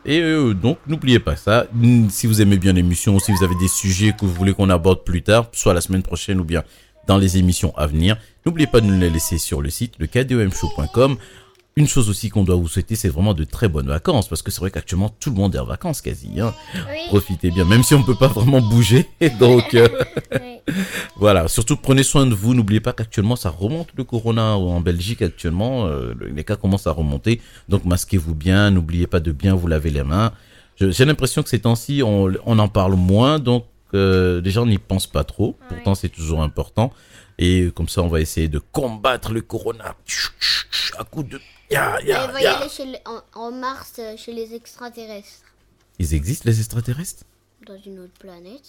Et 0.06 0.20
euh, 0.20 0.54
donc, 0.54 0.78
n'oubliez 0.88 1.20
pas 1.20 1.38
ça. 1.38 1.68
Si 2.10 2.28
vous 2.28 2.42
aimez 2.42 2.58
bien 2.58 2.74
l'émission, 2.74 3.18
si 3.20 3.32
vous 3.32 3.44
avez 3.44 3.56
des 3.56 3.70
sujets 3.70 4.12
que 4.12 4.26
vous 4.26 4.34
voulez 4.34 4.54
qu'on 4.54 4.70
aborde 4.70 5.04
plus 5.06 5.24
tard, 5.24 5.48
soit 5.54 5.74
la 5.74 5.82
semaine 5.82 6.04
prochaine 6.04 6.42
ou 6.42 6.44
bien 6.44 6.64
dans 7.08 7.18
les 7.18 7.38
émissions 7.38 7.76
à 7.78 7.88
venir, 7.88 8.18
n'oubliez 8.46 8.68
pas 8.68 8.82
de 8.82 8.86
nous 8.86 9.00
les 9.00 9.10
laisser 9.10 9.38
sur 9.38 9.62
le 9.62 9.70
site, 9.70 9.96
le 10.00 10.08
kdomshow.com. 10.08 11.18
Une 11.76 11.88
chose 11.88 12.08
aussi 12.08 12.30
qu'on 12.30 12.44
doit 12.44 12.56
vous 12.56 12.68
souhaiter, 12.68 12.96
c'est 12.96 13.10
vraiment 13.10 13.34
de 13.34 13.44
très 13.46 13.68
bonnes 13.68 13.88
vacances, 13.88 14.28
parce 14.28 14.44
que 14.44 14.52
c'est 14.52 14.60
vrai 14.62 14.70
qu'actuellement, 14.70 15.10
tout 15.20 15.32
le 15.32 15.36
monde 15.38 15.56
est 15.56 15.60
en 15.60 15.66
vacances 15.66 16.02
quasi. 16.02 16.40
Hein. 16.40 16.54
Oui. 16.76 17.00
Profitez 17.08 17.50
bien, 17.50 17.66
même 17.66 17.82
si 17.82 17.96
on 17.96 18.00
ne 18.02 18.04
peut 18.06 18.14
pas 18.14 18.28
vraiment 18.28 18.62
bouger. 18.62 19.08
Donc, 19.40 19.74
euh, 19.74 19.88
oui. 20.40 20.60
voilà, 21.16 21.48
surtout 21.48 21.76
prenez 21.76 22.04
soin 22.04 22.28
de 22.28 22.36
vous. 22.36 22.54
N'oubliez 22.54 22.80
pas 22.80 22.94
qu'actuellement, 22.94 23.36
ça 23.36 23.50
remonte 23.50 23.88
le 23.96 24.04
corona 24.04 24.56
en 24.56 24.82
Belgique 24.82 25.24
actuellement. 25.24 25.88
euh, 25.88 26.14
le- 26.16 26.28
les 26.28 26.44
cas 26.44 26.58
commencent 26.58 26.86
à 26.86 26.92
remonter. 26.92 27.42
Donc, 27.70 27.86
masquez-vous 27.86 28.36
bien. 28.36 28.70
N'oubliez 28.70 29.08
pas 29.08 29.20
de 29.20 29.32
bien 29.32 29.56
vous 29.56 29.66
laver 29.68 29.90
les 29.90 30.04
mains. 30.04 30.32
J'ai 30.78 31.06
l'impression 31.06 31.42
que 31.42 31.50
ces 31.50 31.60
temps-ci, 31.62 32.04
on, 32.04 32.32
on 32.46 32.60
en 32.60 32.68
parle 32.68 32.94
moins. 32.94 33.40
Donc, 33.40 33.66
euh, 33.94 34.42
les 34.42 34.52
gens 34.52 34.66
n'y 34.66 34.78
pensent 34.78 35.08
pas 35.08 35.24
trop. 35.24 35.58
Pourtant, 35.70 35.96
c'est 35.96 36.10
toujours 36.10 36.42
important. 36.42 36.92
Et 37.40 37.72
comme 37.76 37.90
ça, 37.90 38.02
on 38.04 38.08
va 38.08 38.22
essayer 38.22 38.48
de 38.48 38.60
combattre 38.60 39.32
le 39.32 39.42
corona. 39.42 39.96
À 40.98 41.04
coup 41.04 41.24
de... 41.24 41.40
Ya. 41.72 41.98
les 42.06 42.70
chez 42.70 42.86
les- 42.86 43.00
en, 43.06 43.22
en 43.40 43.52
Mars 43.52 43.94
euh, 44.00 44.16
chez 44.18 44.32
les 44.34 44.54
extraterrestres. 44.54 45.42
Ils 45.98 46.14
existent, 46.14 46.44
les 46.48 46.60
extraterrestres? 46.60 47.24
Dans 47.68 47.78
une 47.86 48.00
autre 48.00 48.14
planète. 48.20 48.62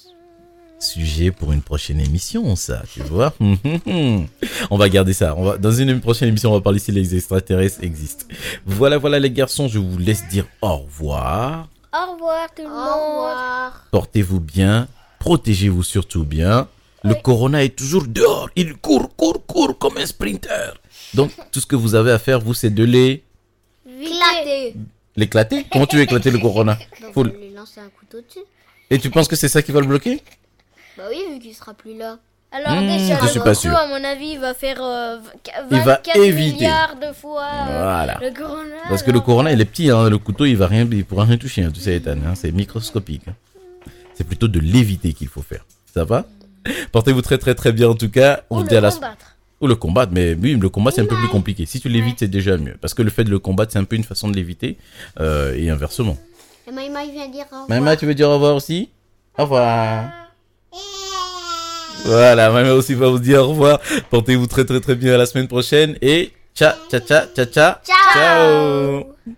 Sujet 0.81 1.31
pour 1.31 1.53
une 1.53 1.63
prochaine 1.63 2.01
émission, 2.01 2.57
ça, 2.57 2.83
tu 2.93 3.01
vois. 3.03 3.33
on 3.41 4.77
va 4.77 4.89
garder 4.89 5.13
ça. 5.13 5.35
On 5.37 5.45
va, 5.45 5.59
dans 5.59 5.71
une 5.73 6.01
prochaine 6.01 6.29
émission, 6.29 6.51
on 6.51 6.55
va 6.55 6.61
parler 6.61 6.79
si 6.79 6.93
les 6.93 7.15
extraterrestres 7.15 7.83
existent. 7.83 8.27
Voilà, 8.67 8.99
voilà 8.99 9.19
les 9.19 9.31
garçons, 9.31 9.69
je 9.69 9.79
vous 9.79 9.99
laisse 9.99 10.27
dire 10.29 10.47
au 10.63 10.79
revoir. 10.79 11.69
Au 11.93 12.13
revoir 12.15 12.49
tout 12.55 12.63
le 12.63 12.69
Au 12.69 12.71
monde. 12.71 12.81
revoir. 12.81 13.87
Portez-vous 13.91 14.41
bien, 14.41 14.89
protégez-vous 15.25 15.83
surtout 15.83 16.25
bien. 16.25 16.69
Le 17.03 17.15
Oui. 17.15 17.23
corona 17.29 17.59
est 17.65 17.75
toujours 17.83 18.07
dehors. 18.19 18.49
Il 18.57 18.75
court, 18.87 19.09
court, 19.21 19.41
court 19.53 19.79
comme 19.79 19.97
un 19.99 20.07
sprinter. 20.15 20.71
Donc, 21.15 21.31
tout 21.53 21.61
ce 21.61 21.67
que 21.67 21.77
vous 21.77 21.95
avez 21.95 22.13
à 22.13 22.19
faire, 22.19 22.41
vous, 22.41 22.55
c'est 22.55 22.71
de 22.81 22.85
les... 22.85 23.23
Éclaté. 24.09 24.75
l'éclater? 25.17 25.67
Comment 25.71 25.87
tu 25.87 25.97
veux 25.97 26.03
éclater 26.03 26.31
le 26.31 26.39
corona? 26.39 26.79
Faut 27.15 27.23
le- 27.25 27.31
lui 27.31 27.53
lancer 27.55 27.81
un 27.81 27.89
couteau 27.99 28.19
dessus. 28.27 28.45
Et 28.91 28.99
tu 28.99 29.09
penses 29.11 29.29
que 29.29 29.37
c'est 29.37 29.49
ça 29.49 29.63
qui 29.63 29.73
va 29.73 29.81
le 29.81 29.87
bloquer? 29.87 30.23
Bah 30.99 31.05
oui, 31.11 31.19
vu 31.33 31.39
qu'il 31.41 31.55
sera 31.55 31.73
plus 31.75 31.97
là. 31.97 32.19
Alors 32.53 32.81
Hmm, 32.83 32.87
déjà, 32.87 33.19
je 33.23 33.27
suis 33.29 33.41
pas 33.41 33.55
sûr. 33.55 33.75
à 33.77 33.87
mon 33.89 34.03
avis, 34.05 34.31
il 34.37 34.39
va 34.39 34.53
faire 34.55 34.79
euh, 34.81 35.17
Il 35.73 35.79
va 35.79 35.97
24 35.97 36.17
éviter. 36.19 36.55
milliards 36.65 36.97
de 36.97 37.13
fois 37.13 37.43
euh, 37.45 37.83
Voilà. 37.83 38.19
le 38.23 38.31
corona. 38.31 38.77
Parce 38.89 39.03
que 39.03 39.11
le 39.11 39.21
corona, 39.21 39.51
il 39.53 39.61
est 39.61 39.65
petit, 39.65 39.91
hein. 39.91 40.09
le 40.09 40.19
couteau, 40.19 40.45
il 40.45 40.57
va 40.57 40.67
rien, 40.69 40.87
il 40.91 41.05
pourra 41.05 41.25
rien 41.25 41.37
toucher, 41.39 41.63
hein, 41.65 41.73
tu 41.75 41.81
sais, 41.81 41.95
Ethan, 41.97 42.19
hein, 42.27 42.35
c'est 42.37 42.53
microscopique. 42.53 43.23
hein. 43.29 43.35
C'est 44.15 44.25
plutôt 44.25 44.49
de 44.49 44.61
l'éviter 44.61 45.13
qu'il 45.13 45.29
faut 45.29 45.43
faire. 45.43 45.65
Ça 45.93 46.05
va? 46.05 46.25
Portez-vous 46.93 47.23
très 47.23 47.39
très 47.39 47.55
très 47.55 47.73
bien 47.73 47.89
en 47.89 47.95
tout 47.95 48.11
cas. 48.11 48.43
On 48.51 48.57
Ou 48.57 48.61
vous 48.63 48.69
dit 48.69 48.77
à 48.77 48.81
le 48.81 48.87
la 48.87 48.93
combattre. 48.93 49.37
Ou 49.61 49.67
le 49.67 49.75
combattre, 49.77 50.13
mais 50.15 50.35
oui, 50.41 50.57
le 50.61 50.69
combat 50.69 50.91
c'est 50.91 51.01
un 51.01 51.07
peu 51.07 51.17
plus 51.17 51.29
compliqué. 51.29 51.67
Si 51.67 51.81
tu 51.81 51.89
l'évites, 51.89 52.19
c'est 52.21 52.29
déjà 52.29 52.57
mieux. 52.57 52.77
Parce 52.81 52.95
que 52.95 53.03
le 53.03 53.11
fait 53.11 53.25
de 53.25 53.31
le 53.31 53.39
combattre, 53.39 53.73
c'est 53.73 53.79
un 53.79 53.85
peu 53.85 53.97
une 53.97 54.05
façon 54.05 54.29
de 54.29 54.35
l'éviter. 54.37 54.77
euh, 55.21 55.55
et 55.57 55.71
inversement. 55.71 56.17
Et 56.67 56.73
Maïma, 56.73 57.05
il 57.05 57.13
vient 57.13 57.29
dire 57.29 57.45
au 57.53 57.63
revoir. 57.63 57.69
Maïma, 57.69 57.97
tu 57.97 58.07
veux 58.07 58.15
dire 58.15 58.29
au 58.29 58.35
revoir 58.35 58.57
aussi? 58.57 58.89
Au 59.39 59.43
revoir. 59.43 60.05
Voilà, 62.05 62.51
Maïma 62.51 62.73
aussi 62.75 62.95
va 62.95 63.09
vous 63.09 63.19
dire 63.19 63.43
au 63.43 63.49
revoir. 63.49 63.81
Portez-vous 64.11 64.47
très 64.47 64.65
très 64.65 64.81
très 64.81 64.95
bien 64.95 65.15
à 65.15 65.17
la 65.19 65.27
semaine 65.27 65.49
prochaine. 65.49 65.97
Et 66.03 66.33
ciao, 66.55 66.73
ciao, 66.91 67.01
ciao, 67.01 67.27
ciao, 67.35 67.45
ciao. 67.47 67.75
Ciao. 67.85 68.13
ciao. 68.15 69.35